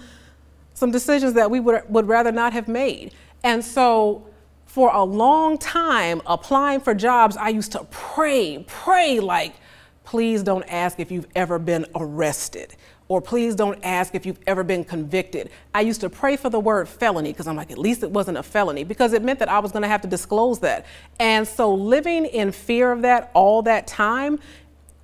some 0.73 0.91
decisions 0.91 1.33
that 1.33 1.51
we 1.51 1.59
would, 1.59 1.83
would 1.89 2.07
rather 2.07 2.31
not 2.31 2.53
have 2.53 2.67
made? 2.67 3.13
And 3.43 3.63
so, 3.63 4.25
for 4.65 4.91
a 4.93 5.03
long 5.03 5.57
time, 5.57 6.21
applying 6.27 6.79
for 6.79 6.93
jobs, 6.93 7.35
I 7.35 7.49
used 7.49 7.71
to 7.71 7.85
pray, 7.89 8.63
pray 8.67 9.19
like, 9.19 9.55
please 10.03 10.43
don't 10.43 10.63
ask 10.63 10.99
if 10.99 11.11
you've 11.11 11.27
ever 11.35 11.57
been 11.57 11.85
arrested 11.95 12.75
or 13.09 13.19
please 13.19 13.55
don't 13.55 13.79
ask 13.83 14.13
if 14.13 14.25
you've 14.25 14.39
ever 14.45 14.63
been 14.63 14.83
convicted. 14.83 15.49
I 15.73 15.81
used 15.81 16.01
to 16.01 16.09
pray 16.09 16.37
for 16.37 16.51
the 16.51 16.59
word 16.59 16.87
felony 16.87 17.31
because 17.31 17.47
I'm 17.47 17.55
like, 17.55 17.71
at 17.71 17.79
least 17.79 18.03
it 18.03 18.11
wasn't 18.11 18.37
a 18.37 18.43
felony 18.43 18.83
because 18.83 19.13
it 19.13 19.23
meant 19.23 19.39
that 19.39 19.49
I 19.49 19.57
was 19.59 19.71
going 19.71 19.81
to 19.81 19.87
have 19.87 20.01
to 20.01 20.07
disclose 20.07 20.59
that. 20.59 20.85
And 21.19 21.47
so 21.47 21.73
living 21.73 22.25
in 22.25 22.51
fear 22.51 22.91
of 22.91 23.01
that 23.01 23.31
all 23.33 23.63
that 23.63 23.87
time, 23.87 24.39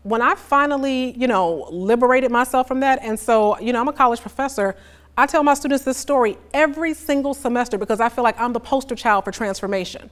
when 0.06 0.22
I 0.22 0.36
finally, 0.36 1.18
you 1.18 1.28
know, 1.28 1.68
liberated 1.72 2.30
myself 2.30 2.68
from 2.68 2.82
that, 2.82 3.00
and 3.02 3.20
so, 3.20 3.58
you 3.58 3.74
know, 3.74 3.82
I'm 3.82 3.88
a 3.88 3.94
college 3.94 4.22
professor. 4.22 4.76
I 5.18 5.26
tell 5.26 5.42
my 5.42 5.56
students 5.56 5.84
this 5.84 5.98
story 5.98 6.38
every 6.54 6.94
single 6.94 7.34
semester 7.34 7.80
because 7.80 8.00
I 8.00 8.10
feel 8.10 8.24
like 8.24 8.40
I'm 8.40 8.54
the 8.54 8.60
poster 8.60 8.94
child 8.94 9.26
for 9.26 9.32
transformation. 9.32 10.12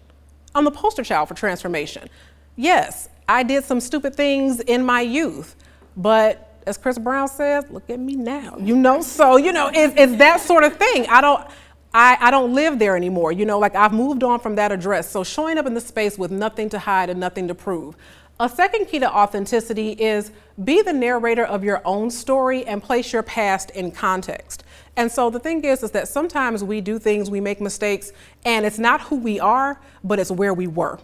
I'm 0.55 0.65
the 0.65 0.71
poster 0.71 1.03
child 1.03 1.27
for 1.27 1.35
transformation. 1.35 2.09
Yes, 2.55 3.07
I 3.29 3.43
did 3.43 3.65
some 3.65 3.79
stupid 3.79 4.15
things 4.15 4.61
in 4.61 4.83
my 4.83 5.01
youth, 5.01 5.55
but 5.95 6.59
as 6.65 6.75
Chris 6.75 6.97
Brown 6.97 7.27
says, 7.27 7.63
look 7.69 7.87
at 7.91 7.99
me 7.99 8.15
now. 8.15 8.57
You 8.59 8.75
know, 8.75 9.01
so 9.03 9.37
you 9.37 9.51
know, 9.51 9.69
it's, 9.71 9.93
it's 9.95 10.15
that 10.17 10.41
sort 10.41 10.63
of 10.63 10.75
thing. 10.75 11.05
I 11.05 11.21
don't. 11.21 11.47
I, 11.95 12.17
I 12.19 12.31
don't 12.31 12.55
live 12.55 12.79
there 12.79 12.97
anymore. 12.97 13.31
You 13.31 13.45
know, 13.45 13.59
like 13.59 13.75
I've 13.75 13.93
moved 13.93 14.23
on 14.23 14.39
from 14.39 14.55
that 14.55 14.71
address. 14.71 15.11
So 15.11 15.23
showing 15.23 15.59
up 15.59 15.67
in 15.67 15.75
the 15.75 15.81
space 15.81 16.17
with 16.17 16.31
nothing 16.31 16.67
to 16.69 16.79
hide 16.79 17.11
and 17.11 17.19
nothing 17.19 17.47
to 17.49 17.53
prove. 17.53 17.95
A 18.39 18.49
second 18.49 18.85
key 18.85 18.99
to 18.99 19.11
authenticity 19.11 19.91
is 19.91 20.31
be 20.63 20.81
the 20.81 20.93
narrator 20.93 21.45
of 21.45 21.63
your 21.63 21.81
own 21.85 22.09
story 22.09 22.65
and 22.65 22.81
place 22.81 23.13
your 23.13 23.23
past 23.23 23.69
in 23.71 23.91
context. 23.91 24.63
And 24.95 25.11
so 25.11 25.29
the 25.29 25.39
thing 25.39 25.63
is, 25.63 25.83
is 25.83 25.91
that 25.91 26.07
sometimes 26.07 26.63
we 26.63 26.81
do 26.81 26.99
things, 26.99 27.29
we 27.29 27.39
make 27.39 27.61
mistakes, 27.61 28.11
and 28.45 28.65
it's 28.65 28.79
not 28.79 29.01
who 29.01 29.17
we 29.17 29.39
are, 29.39 29.79
but 30.03 30.19
it's 30.19 30.31
where 30.31 30.53
we 30.53 30.67
were. 30.67 30.99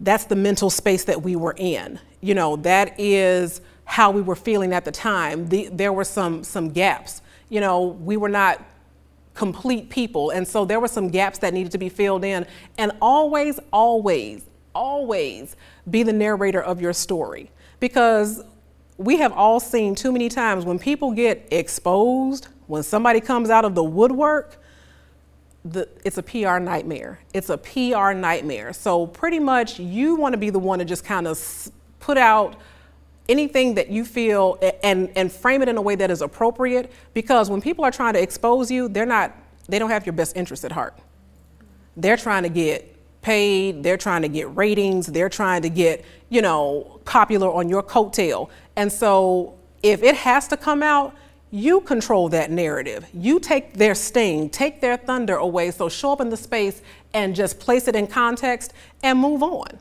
That's 0.00 0.24
the 0.24 0.36
mental 0.36 0.70
space 0.70 1.04
that 1.04 1.22
we 1.22 1.36
were 1.36 1.54
in. 1.56 1.98
You 2.20 2.34
know, 2.34 2.56
that 2.56 2.98
is 2.98 3.60
how 3.84 4.10
we 4.10 4.22
were 4.22 4.36
feeling 4.36 4.72
at 4.72 4.84
the 4.84 4.92
time. 4.92 5.48
The, 5.48 5.68
there 5.72 5.92
were 5.92 6.04
some, 6.04 6.44
some 6.44 6.70
gaps. 6.70 7.22
You 7.48 7.60
know, 7.60 7.86
we 7.86 8.16
were 8.16 8.28
not 8.28 8.62
complete 9.34 9.88
people. 9.88 10.30
And 10.30 10.46
so 10.46 10.64
there 10.64 10.80
were 10.80 10.88
some 10.88 11.08
gaps 11.08 11.38
that 11.38 11.54
needed 11.54 11.72
to 11.72 11.78
be 11.78 11.88
filled 11.88 12.24
in. 12.24 12.46
And 12.78 12.92
always, 13.00 13.60
always, 13.72 14.44
always 14.74 15.56
be 15.88 16.02
the 16.02 16.12
narrator 16.12 16.62
of 16.62 16.80
your 16.80 16.92
story. 16.92 17.50
Because 17.80 18.42
we 18.98 19.18
have 19.18 19.32
all 19.32 19.60
seen 19.60 19.94
too 19.94 20.12
many 20.12 20.28
times 20.28 20.64
when 20.64 20.78
people 20.78 21.12
get 21.12 21.48
exposed, 21.50 22.48
when 22.66 22.82
somebody 22.82 23.20
comes 23.20 23.50
out 23.50 23.64
of 23.64 23.74
the 23.74 23.84
woodwork, 23.84 24.58
the, 25.64 25.88
it's 26.04 26.18
a 26.18 26.22
PR 26.22 26.58
nightmare. 26.58 27.18
It's 27.34 27.50
a 27.50 27.58
PR 27.58 28.12
nightmare. 28.12 28.72
So 28.72 29.06
pretty 29.06 29.38
much 29.38 29.78
you 29.78 30.16
want 30.16 30.32
to 30.32 30.38
be 30.38 30.50
the 30.50 30.58
one 30.58 30.78
to 30.78 30.84
just 30.84 31.04
kind 31.04 31.26
of 31.26 31.70
put 31.98 32.16
out 32.16 32.56
anything 33.28 33.74
that 33.74 33.88
you 33.90 34.04
feel 34.04 34.58
and, 34.82 35.10
and 35.16 35.32
frame 35.32 35.62
it 35.62 35.68
in 35.68 35.76
a 35.76 35.82
way 35.82 35.96
that 35.96 36.10
is 36.10 36.22
appropriate 36.22 36.92
because 37.12 37.50
when 37.50 37.60
people 37.60 37.84
are 37.84 37.90
trying 37.90 38.14
to 38.14 38.22
expose 38.22 38.70
you, 38.70 38.88
they're 38.88 39.04
not, 39.04 39.34
they 39.68 39.78
don't 39.78 39.90
have 39.90 40.06
your 40.06 40.12
best 40.12 40.36
interest 40.36 40.64
at 40.64 40.72
heart. 40.72 40.96
They're 41.96 42.16
trying 42.16 42.44
to 42.44 42.48
get 42.48 42.95
paid, 43.26 43.82
they're 43.82 43.96
trying 43.96 44.22
to 44.22 44.28
get 44.28 44.46
ratings, 44.56 45.08
they're 45.08 45.28
trying 45.28 45.60
to 45.60 45.68
get, 45.68 46.04
you 46.28 46.40
know, 46.40 47.00
popular 47.04 47.50
on 47.52 47.68
your 47.68 47.82
coattail. 47.82 48.48
And 48.76 48.90
so 48.90 49.58
if 49.82 50.04
it 50.04 50.14
has 50.14 50.46
to 50.46 50.56
come 50.56 50.80
out, 50.80 51.12
you 51.50 51.80
control 51.80 52.28
that 52.28 52.52
narrative. 52.52 53.04
You 53.12 53.40
take 53.40 53.72
their 53.72 53.96
sting, 53.96 54.48
take 54.48 54.80
their 54.80 54.96
thunder 54.96 55.34
away. 55.34 55.72
So 55.72 55.88
show 55.88 56.12
up 56.12 56.20
in 56.20 56.28
the 56.28 56.36
space 56.36 56.82
and 57.14 57.34
just 57.34 57.58
place 57.58 57.88
it 57.88 57.96
in 57.96 58.06
context 58.06 58.72
and 59.02 59.18
move 59.18 59.42
on. 59.42 59.76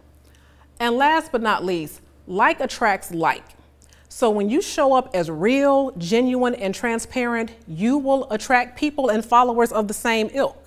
And 0.80 0.96
last 0.96 1.32
but 1.32 1.44
not 1.44 1.64
least, 1.64 2.02
like 2.26 2.60
attracts 2.62 3.12
like. 3.12 3.46
So 4.10 4.32
when 4.32 4.50
you 4.50 4.60
show 4.60 4.94
up 4.94 5.12
as 5.14 5.30
real, 5.30 5.92
genuine, 6.00 6.56
and 6.56 6.74
transparent, 6.74 7.52
you 7.68 8.00
will 8.00 8.28
attract 8.32 8.76
people 8.76 9.10
and 9.10 9.24
followers 9.24 9.72
of 9.72 9.88
the 9.88 9.94
same 9.94 10.32
ilk. 10.34 10.65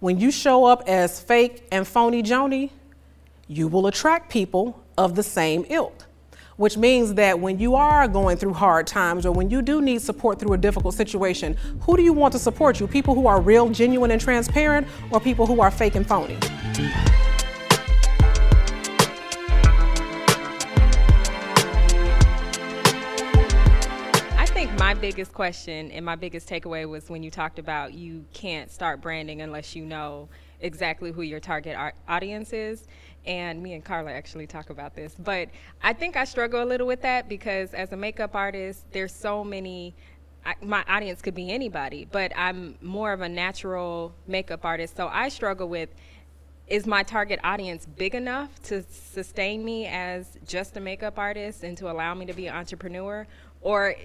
When 0.00 0.18
you 0.18 0.30
show 0.30 0.64
up 0.64 0.84
as 0.86 1.20
fake 1.20 1.68
and 1.70 1.86
phony 1.86 2.22
Joni, 2.22 2.70
you 3.48 3.68
will 3.68 3.86
attract 3.86 4.32
people 4.32 4.82
of 4.96 5.14
the 5.14 5.22
same 5.22 5.66
ilk. 5.68 6.06
Which 6.56 6.78
means 6.78 7.14
that 7.14 7.38
when 7.38 7.58
you 7.58 7.74
are 7.74 8.08
going 8.08 8.38
through 8.38 8.54
hard 8.54 8.86
times 8.86 9.26
or 9.26 9.32
when 9.32 9.50
you 9.50 9.60
do 9.60 9.82
need 9.82 10.00
support 10.00 10.38
through 10.38 10.54
a 10.54 10.58
difficult 10.58 10.94
situation, 10.94 11.54
who 11.82 11.98
do 11.98 12.02
you 12.02 12.14
want 12.14 12.32
to 12.32 12.38
support 12.38 12.80
you? 12.80 12.86
People 12.86 13.14
who 13.14 13.26
are 13.26 13.42
real, 13.42 13.68
genuine, 13.68 14.10
and 14.10 14.20
transparent, 14.20 14.86
or 15.10 15.20
people 15.20 15.46
who 15.46 15.60
are 15.60 15.70
fake 15.70 15.94
and 15.94 16.06
phony? 16.06 16.38
Biggest 25.00 25.32
question 25.32 25.90
and 25.92 26.04
my 26.04 26.14
biggest 26.14 26.46
takeaway 26.46 26.86
was 26.86 27.08
when 27.08 27.22
you 27.22 27.30
talked 27.30 27.58
about 27.58 27.94
you 27.94 28.22
can't 28.34 28.70
start 28.70 29.00
branding 29.00 29.40
unless 29.40 29.74
you 29.74 29.86
know 29.86 30.28
exactly 30.60 31.10
who 31.10 31.22
your 31.22 31.40
target 31.40 31.74
audience 32.06 32.52
is. 32.52 32.86
And 33.24 33.62
me 33.62 33.72
and 33.72 33.82
Carla 33.82 34.10
actually 34.10 34.46
talk 34.46 34.68
about 34.68 34.94
this. 34.94 35.14
But 35.18 35.48
I 35.82 35.94
think 35.94 36.16
I 36.16 36.24
struggle 36.24 36.62
a 36.62 36.66
little 36.66 36.86
with 36.86 37.00
that 37.00 37.30
because 37.30 37.72
as 37.72 37.92
a 37.92 37.96
makeup 37.96 38.34
artist, 38.34 38.84
there's 38.92 39.14
so 39.14 39.42
many 39.42 39.94
I, 40.44 40.54
my 40.62 40.82
audience 40.88 41.20
could 41.20 41.34
be 41.34 41.50
anybody, 41.50 42.06
but 42.10 42.32
I'm 42.34 42.76
more 42.80 43.12
of 43.12 43.20
a 43.20 43.28
natural 43.28 44.14
makeup 44.26 44.64
artist. 44.64 44.96
So 44.96 45.08
I 45.08 45.28
struggle 45.28 45.68
with 45.68 45.90
is 46.66 46.86
my 46.86 47.02
target 47.02 47.40
audience 47.42 47.84
big 47.84 48.14
enough 48.14 48.62
to 48.62 48.82
sustain 48.90 49.64
me 49.64 49.86
as 49.86 50.38
just 50.46 50.76
a 50.76 50.80
makeup 50.80 51.18
artist 51.18 51.64
and 51.64 51.76
to 51.78 51.90
allow 51.90 52.14
me 52.14 52.26
to 52.26 52.32
be 52.32 52.46
an 52.46 52.54
entrepreneur? 52.54 53.26
Or 53.60 53.96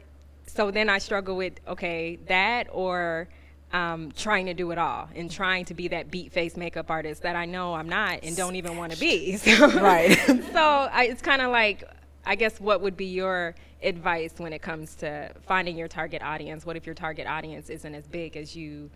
so 0.48 0.72
then 0.72 0.90
I 0.90 1.00
struggle 1.00 1.36
with 1.36 1.54
okay 1.68 2.18
that 2.28 2.68
or 2.72 3.28
um, 3.74 4.12
trying 4.14 4.46
to 4.46 4.54
do 4.54 4.72
it 4.72 4.78
all 4.78 5.10
and 5.16 5.30
trying 5.30 5.66
to 5.66 5.74
be 5.74 5.90
that 5.90 6.10
beat 6.10 6.32
face 6.32 6.56
makeup 6.56 6.90
artist 6.90 7.24
that 7.24 7.36
I 7.36 7.46
know 7.46 7.74
I'm 7.74 7.90
not 7.90 8.20
and 8.24 8.36
don't 8.36 8.56
even 8.56 8.78
want 8.78 8.94
to 8.94 9.00
be. 9.00 9.38
So, 9.46 9.68
right. 9.82 10.18
so 10.54 10.90
I, 10.92 11.08
it's 11.10 11.22
kind 11.22 11.42
of 11.42 11.52
like 11.52 11.84
I 12.26 12.36
guess 12.36 12.60
what 12.60 12.82
would 12.82 12.98
be 12.98 13.06
your 13.06 13.56
advice 13.84 14.34
when 14.38 14.54
it 14.54 14.62
comes 14.62 14.96
to 14.96 15.32
finding 15.46 15.78
your 15.78 15.88
target 15.88 16.22
audience? 16.24 16.66
What 16.66 16.76
if 16.76 16.86
your 16.86 16.96
target 16.96 17.28
audience 17.28 17.70
isn't 17.70 17.94
as 17.94 18.08
big 18.08 18.36
as 18.36 18.56
you 18.56 18.90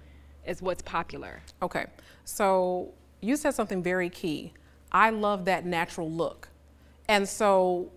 as 0.46 0.62
what's 0.62 0.82
popular? 0.82 1.42
Okay. 1.62 1.86
So 2.26 2.94
you 3.22 3.36
said 3.36 3.54
something 3.54 3.84
very 3.84 4.10
key. 4.10 4.54
I 4.92 5.10
love 5.12 5.46
that 5.46 5.66
natural 5.66 6.10
look. 6.10 6.50
And 7.08 7.28
so 7.28 7.92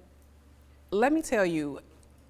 let 0.90 1.12
me 1.12 1.22
tell 1.22 1.46
you, 1.46 1.80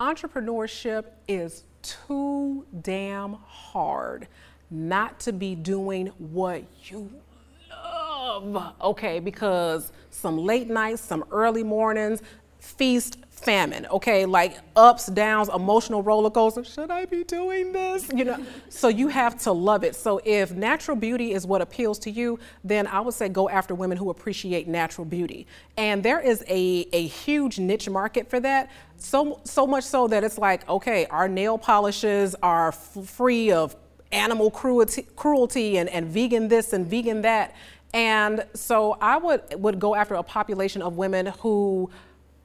entrepreneurship 0.03 1.05
is 1.29 1.62
too 1.81 2.67
damn 2.81 3.35
hard 3.35 4.27
not 4.69 5.21
to 5.21 5.33
be 5.33 5.55
doing 5.55 6.09
what 6.19 6.65
you 6.87 7.09
love, 7.71 8.75
okay? 8.81 9.21
Because 9.21 9.93
some 10.11 10.38
late 10.38 10.69
nights, 10.69 11.03
some 11.03 11.25
early 11.31 11.62
mornings, 11.62 12.21
feast, 12.59 13.19
famine, 13.42 13.87
okay? 13.87 14.24
Like 14.24 14.59
ups, 14.76 15.07
downs, 15.07 15.48
emotional 15.48 16.02
roller 16.02 16.31
coaster. 16.31 16.64
Should 16.64 16.90
I 16.90 17.05
be 17.07 17.24
doing 17.24 17.72
this? 17.72 18.11
You 18.14 18.24
know, 18.24 18.44
so 18.68 18.88
you 18.88 19.09
have 19.09 19.38
to 19.40 19.52
love 19.52 19.85
it. 19.85 19.96
So 19.96 20.20
if 20.24 20.52
natural 20.52 20.96
beauty 20.96 21.33
is 21.33 21.46
what 21.46 21.61
appeals 21.61 21.98
to 22.00 22.11
you, 22.11 22.38
then 22.62 22.87
I 22.87 23.00
would 23.00 23.14
say 23.14 23.28
go 23.28 23.48
after 23.48 23.74
women 23.74 23.98
who 23.98 24.11
appreciate 24.11 24.68
natural 24.68 25.05
beauty. 25.05 25.46
And 25.76 26.02
there 26.02 26.20
is 26.20 26.44
a, 26.48 26.87
a 26.92 27.07
huge 27.07 27.59
niche 27.59 27.88
market 27.88 28.31
for 28.31 28.40
that. 28.40 28.70
So, 28.96 29.40
so 29.44 29.66
much 29.66 29.85
so 29.85 30.07
that 30.09 30.22
it's 30.24 30.38
like, 30.38 30.68
okay, 30.68 31.07
our 31.07 31.28
nail 31.28 31.59
polishes 31.59 32.35
are 32.42 32.72
free 32.72 33.50
of 33.50 33.76
animal 34.12 34.50
cruelty, 34.50 35.07
cruelty 35.16 35.78
and, 35.78 35.88
and 35.88 36.07
vegan 36.07 36.48
this 36.48 36.72
and 36.72 36.87
vegan 36.87 37.22
that. 37.22 37.55
And 37.94 38.46
so 38.55 38.96
I 39.00 39.18
would, 39.18 39.42
would 39.55 39.78
go 39.78 39.94
after 39.94 40.14
a 40.14 40.22
population 40.22 40.83
of 40.83 40.96
women 40.96 41.26
who 41.26 41.90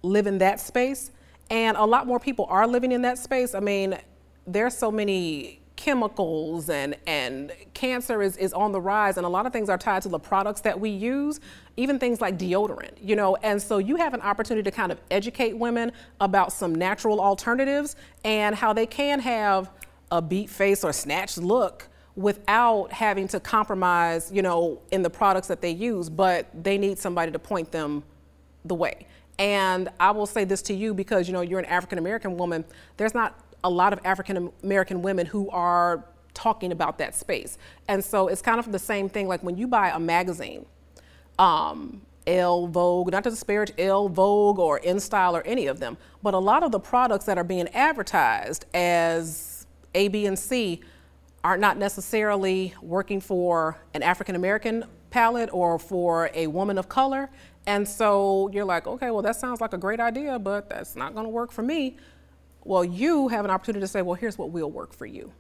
live 0.01 0.27
in 0.27 0.37
that 0.39 0.59
space. 0.59 1.11
And 1.49 1.77
a 1.77 1.85
lot 1.85 2.07
more 2.07 2.19
people 2.19 2.45
are 2.49 2.67
living 2.67 2.91
in 2.91 3.01
that 3.03 3.17
space. 3.17 3.55
I 3.55 3.59
mean, 3.59 3.97
there's 4.45 4.77
so 4.77 4.91
many 4.91 5.61
chemicals 5.75 6.69
and, 6.69 6.95
and 7.05 7.51
cancer 7.75 8.23
is, 8.23 8.35
is 8.37 8.51
on 8.51 8.71
the 8.71 8.81
rise 8.81 9.17
and 9.17 9.25
a 9.25 9.29
lot 9.29 9.45
of 9.45 9.53
things 9.53 9.69
are 9.69 9.77
tied 9.77 10.01
to 10.01 10.09
the 10.09 10.17
products 10.17 10.61
that 10.61 10.79
we 10.79 10.89
use 10.89 11.39
even 11.75 11.99
things 11.99 12.19
like 12.19 12.35
deodorant 12.35 12.93
you 12.99 13.15
know 13.15 13.35
and 13.43 13.61
so 13.61 13.77
you 13.77 13.95
have 13.95 14.15
an 14.15 14.21
opportunity 14.21 14.63
to 14.63 14.75
kind 14.75 14.91
of 14.91 14.99
educate 15.11 15.55
women 15.55 15.91
about 16.19 16.51
some 16.51 16.73
natural 16.73 17.21
alternatives 17.21 17.95
and 18.23 18.55
how 18.55 18.73
they 18.73 18.87
can 18.87 19.19
have 19.19 19.69
a 20.11 20.19
beat 20.19 20.49
face 20.49 20.83
or 20.83 20.91
snatched 20.91 21.37
look 21.37 21.87
without 22.17 22.91
having 22.91 23.27
to 23.27 23.39
compromise, 23.39 24.31
you 24.33 24.41
know, 24.41 24.81
in 24.91 25.03
the 25.03 25.09
products 25.09 25.47
that 25.47 25.61
they 25.61 25.69
use, 25.69 26.09
but 26.09 26.47
they 26.63 26.77
need 26.77 26.97
somebody 26.97 27.31
to 27.31 27.37
point 27.37 27.71
them 27.71 28.03
the 28.65 28.73
way. 28.73 29.05
And 29.39 29.89
I 29.99 30.11
will 30.11 30.25
say 30.25 30.43
this 30.43 30.61
to 30.63 30.73
you 30.73 30.93
because, 30.93 31.27
you 31.27 31.33
know, 31.33 31.41
you're 31.41 31.59
an 31.59 31.65
African 31.65 31.97
American 31.97 32.37
woman. 32.37 32.65
There's 32.97 33.13
not 33.13 33.39
a 33.63 33.69
lot 33.69 33.93
of 33.93 33.99
African 34.03 34.51
American 34.63 35.01
women 35.01 35.25
who 35.25 35.49
are 35.49 36.05
talking 36.33 36.71
about 36.71 36.97
that 36.99 37.15
space. 37.15 37.57
And 37.87 38.03
so 38.03 38.27
it's 38.27 38.41
kind 38.41 38.59
of 38.59 38.71
the 38.71 38.79
same 38.79 39.09
thing 39.09 39.27
like 39.27 39.43
when 39.43 39.57
you 39.57 39.67
buy 39.67 39.89
a 39.89 39.99
magazine, 39.99 40.65
um, 41.39 42.01
Elle, 42.27 42.67
Vogue, 42.67 43.11
not 43.11 43.23
to 43.23 43.29
disparage 43.29 43.71
Elle, 43.77 44.09
Vogue, 44.09 44.59
or 44.59 44.79
InStyle 44.81 45.33
or 45.33 45.41
any 45.47 45.67
of 45.67 45.79
them, 45.79 45.97
but 46.21 46.33
a 46.33 46.39
lot 46.39 46.61
of 46.61 46.71
the 46.71 46.79
products 46.79 47.25
that 47.25 47.37
are 47.37 47.43
being 47.43 47.67
advertised 47.69 48.65
as 48.73 49.65
A, 49.95 50.09
B, 50.09 50.25
and 50.25 50.37
C 50.37 50.81
are 51.43 51.57
not 51.57 51.77
necessarily 51.77 52.73
working 52.81 53.21
for 53.21 53.77
an 53.93 54.03
African 54.03 54.35
American 54.35 54.83
palette 55.09 55.49
or 55.53 55.79
for 55.79 56.29
a 56.33 56.47
woman 56.47 56.77
of 56.77 56.89
color. 56.89 57.29
And 57.67 57.85
so 57.85 58.49
you're 58.53 58.65
like, 58.65 58.87
okay, 58.87 59.11
well, 59.11 59.21
that 59.21 59.35
sounds 59.35 59.59
like 59.59 59.73
a 59.73 59.77
great 59.77 59.99
idea, 59.99 60.39
but 60.39 60.69
that's 60.69 60.95
not 60.95 61.13
going 61.13 61.25
to 61.25 61.29
work 61.29 61.51
for 61.51 61.61
me. 61.61 61.97
Well, 62.63 62.83
you 62.83 63.27
have 63.27 63.43
an 63.43 63.51
opportunity 63.51 63.81
to 63.81 63.87
say, 63.87 64.01
well, 64.01 64.15
here's 64.15 64.37
what 64.37 64.51
will 64.51 64.71
work 64.71 64.93
for 64.93 65.05
you. 65.05 65.33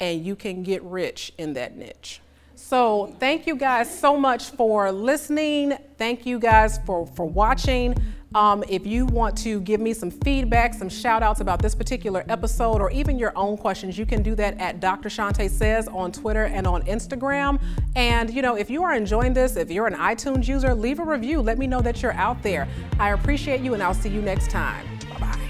And 0.00 0.26
you 0.26 0.34
can 0.34 0.64
get 0.64 0.82
rich 0.82 1.32
in 1.38 1.54
that 1.54 1.76
niche. 1.76 2.20
So 2.58 3.14
thank 3.20 3.46
you 3.46 3.54
guys 3.54 3.88
so 3.88 4.16
much 4.18 4.50
for 4.50 4.90
listening. 4.90 5.78
Thank 5.96 6.26
you 6.26 6.40
guys 6.40 6.80
for, 6.84 7.06
for 7.06 7.24
watching. 7.24 7.94
Um, 8.34 8.64
if 8.68 8.84
you 8.84 9.06
want 9.06 9.38
to 9.38 9.60
give 9.60 9.80
me 9.80 9.94
some 9.94 10.10
feedback, 10.10 10.74
some 10.74 10.88
shout 10.88 11.22
outs 11.22 11.38
about 11.40 11.62
this 11.62 11.76
particular 11.76 12.24
episode, 12.28 12.82
or 12.82 12.90
even 12.90 13.16
your 13.16 13.32
own 13.36 13.56
questions, 13.56 13.96
you 13.96 14.04
can 14.04 14.24
do 14.24 14.34
that 14.34 14.58
at 14.58 14.80
Dr. 14.80 15.08
Shante 15.08 15.48
Says 15.48 15.86
on 15.86 16.10
Twitter 16.10 16.46
and 16.46 16.66
on 16.66 16.82
Instagram. 16.82 17.62
And, 17.94 18.28
you 18.28 18.42
know, 18.42 18.56
if 18.56 18.68
you 18.68 18.82
are 18.82 18.92
enjoying 18.92 19.34
this, 19.34 19.54
if 19.54 19.70
you're 19.70 19.86
an 19.86 19.94
iTunes 19.94 20.48
user, 20.48 20.74
leave 20.74 20.98
a 20.98 21.04
review. 21.04 21.40
Let 21.40 21.58
me 21.58 21.68
know 21.68 21.80
that 21.80 22.02
you're 22.02 22.12
out 22.14 22.42
there. 22.42 22.66
I 22.98 23.12
appreciate 23.12 23.60
you, 23.60 23.74
and 23.74 23.82
I'll 23.82 23.94
see 23.94 24.10
you 24.10 24.20
next 24.20 24.50
time. 24.50 24.84
Bye 25.08 25.18
bye. 25.20 25.40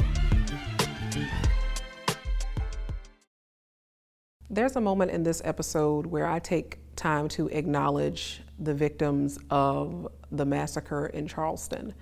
There's 4.51 4.77
a 4.77 4.81
moment 4.81 5.11
in 5.11 5.23
this 5.23 5.41
episode 5.45 6.05
where 6.07 6.27
I 6.27 6.39
take 6.39 6.79
time 6.99 7.29
to 7.29 7.49
acknowledge 7.49 8.43
the 8.59 8.75
victims 8.75 9.39
of 9.51 10.09
the 10.33 10.45
massacre 10.45 11.07
in 11.07 11.27
Charleston. 11.27 11.95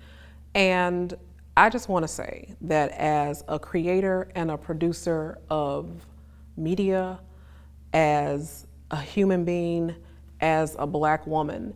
And 0.55 1.13
I 1.55 1.69
just 1.69 1.87
want 1.87 2.03
to 2.03 2.07
say 2.07 2.55
that 2.61 2.91
as 2.91 3.43
a 3.47 3.57
creator 3.57 4.29
and 4.35 4.51
a 4.51 4.57
producer 4.57 5.37
of 5.49 6.05
media, 6.57 7.19
as 7.93 8.67
a 8.91 8.99
human 9.01 9.45
being, 9.45 9.95
as 10.41 10.75
a 10.77 10.87
black 10.87 11.25
woman, 11.25 11.73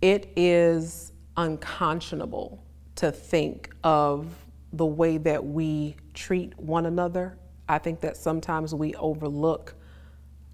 it 0.00 0.30
is 0.36 1.12
unconscionable 1.36 2.62
to 2.96 3.10
think 3.10 3.74
of 3.82 4.34
the 4.72 4.86
way 4.86 5.18
that 5.18 5.44
we 5.44 5.96
treat 6.14 6.58
one 6.58 6.86
another. 6.86 7.38
I 7.68 7.78
think 7.78 8.00
that 8.00 8.16
sometimes 8.16 8.74
we 8.74 8.94
overlook 8.94 9.74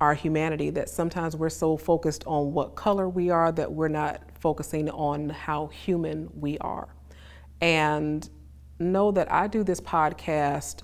our 0.04 0.12
humanity 0.14 0.68
that 0.68 0.90
sometimes 0.90 1.34
we're 1.34 1.48
so 1.48 1.78
focused 1.78 2.24
on 2.26 2.52
what 2.52 2.74
color 2.74 3.08
we 3.08 3.30
are 3.30 3.50
that 3.50 3.72
we're 3.72 3.88
not 3.88 4.20
focusing 4.38 4.90
on 4.90 5.30
how 5.30 5.66
human 5.68 6.28
we 6.38 6.58
are. 6.58 6.88
And 7.62 8.28
know 8.78 9.12
that 9.12 9.32
I 9.32 9.46
do 9.46 9.64
this 9.64 9.80
podcast 9.80 10.82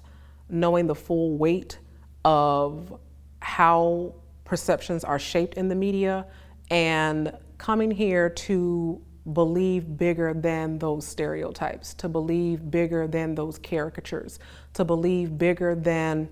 knowing 0.49 0.87
the 0.87 0.95
full 0.95 1.37
weight 1.37 1.79
of 2.25 2.99
how 3.43 4.15
perceptions 4.45 5.05
are 5.05 5.19
shaped 5.19 5.55
in 5.55 5.69
the 5.69 5.75
media 5.75 6.27
and 6.71 7.37
coming 7.59 7.91
here 7.91 8.31
to 8.31 9.03
believe 9.35 9.99
bigger 9.99 10.33
than 10.33 10.79
those 10.79 11.07
stereotypes, 11.07 11.93
to 11.93 12.09
believe 12.09 12.71
bigger 12.71 13.07
than 13.07 13.35
those 13.35 13.59
caricatures, 13.59 14.39
to 14.73 14.83
believe 14.83 15.37
bigger 15.37 15.75
than 15.75 16.31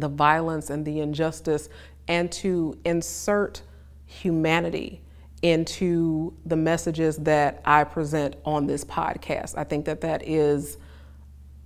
the 0.00 0.08
violence 0.08 0.70
and 0.70 0.84
the 0.84 1.00
injustice 1.00 1.68
and 2.08 2.30
to 2.32 2.78
insert 2.84 3.62
humanity 4.06 5.00
into 5.42 6.32
the 6.46 6.56
messages 6.56 7.16
that 7.18 7.60
I 7.64 7.84
present 7.84 8.36
on 8.44 8.66
this 8.66 8.84
podcast. 8.84 9.58
I 9.58 9.64
think 9.64 9.84
that 9.84 10.00
that 10.00 10.26
is 10.26 10.78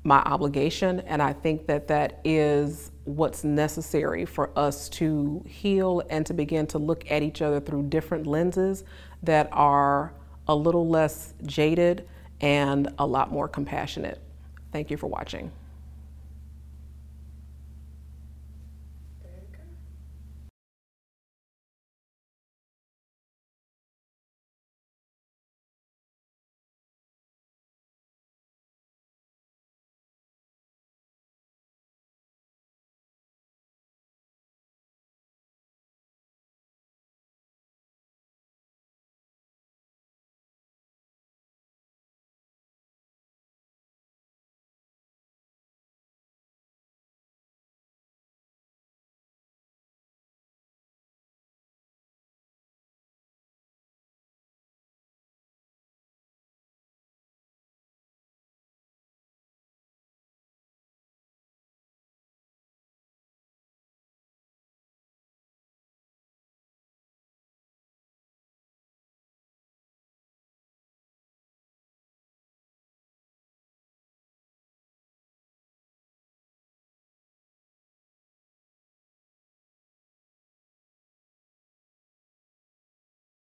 my 0.05 0.19
obligation, 0.23 1.01
and 1.01 1.23
I 1.23 1.33
think 1.33 1.67
that 1.67 1.89
that 1.89 2.21
is 2.25 2.91
what's 3.05 3.45
necessary 3.45 4.25
for 4.25 4.51
us 4.57 4.89
to 4.89 5.45
heal 5.47 6.03
and 6.11 6.25
to 6.27 6.35
begin 6.35 6.67
to 6.69 6.79
look 6.79 7.11
at 7.11 7.23
each 7.23 7.43
other 7.43 7.61
through 7.61 7.85
different 7.85 8.27
lenses 8.27 8.85
that 9.23 9.49
are 9.53 10.13
a 10.47 10.55
little 10.55 10.89
less 10.89 11.35
jaded 11.45 12.09
and 12.41 12.89
a 12.99 13.07
lot 13.07 13.31
more 13.31 13.49
compassionate. 13.49 14.21
Thank 14.73 14.91
you 14.91 14.97
for 14.97 15.07
watching. 15.07 15.51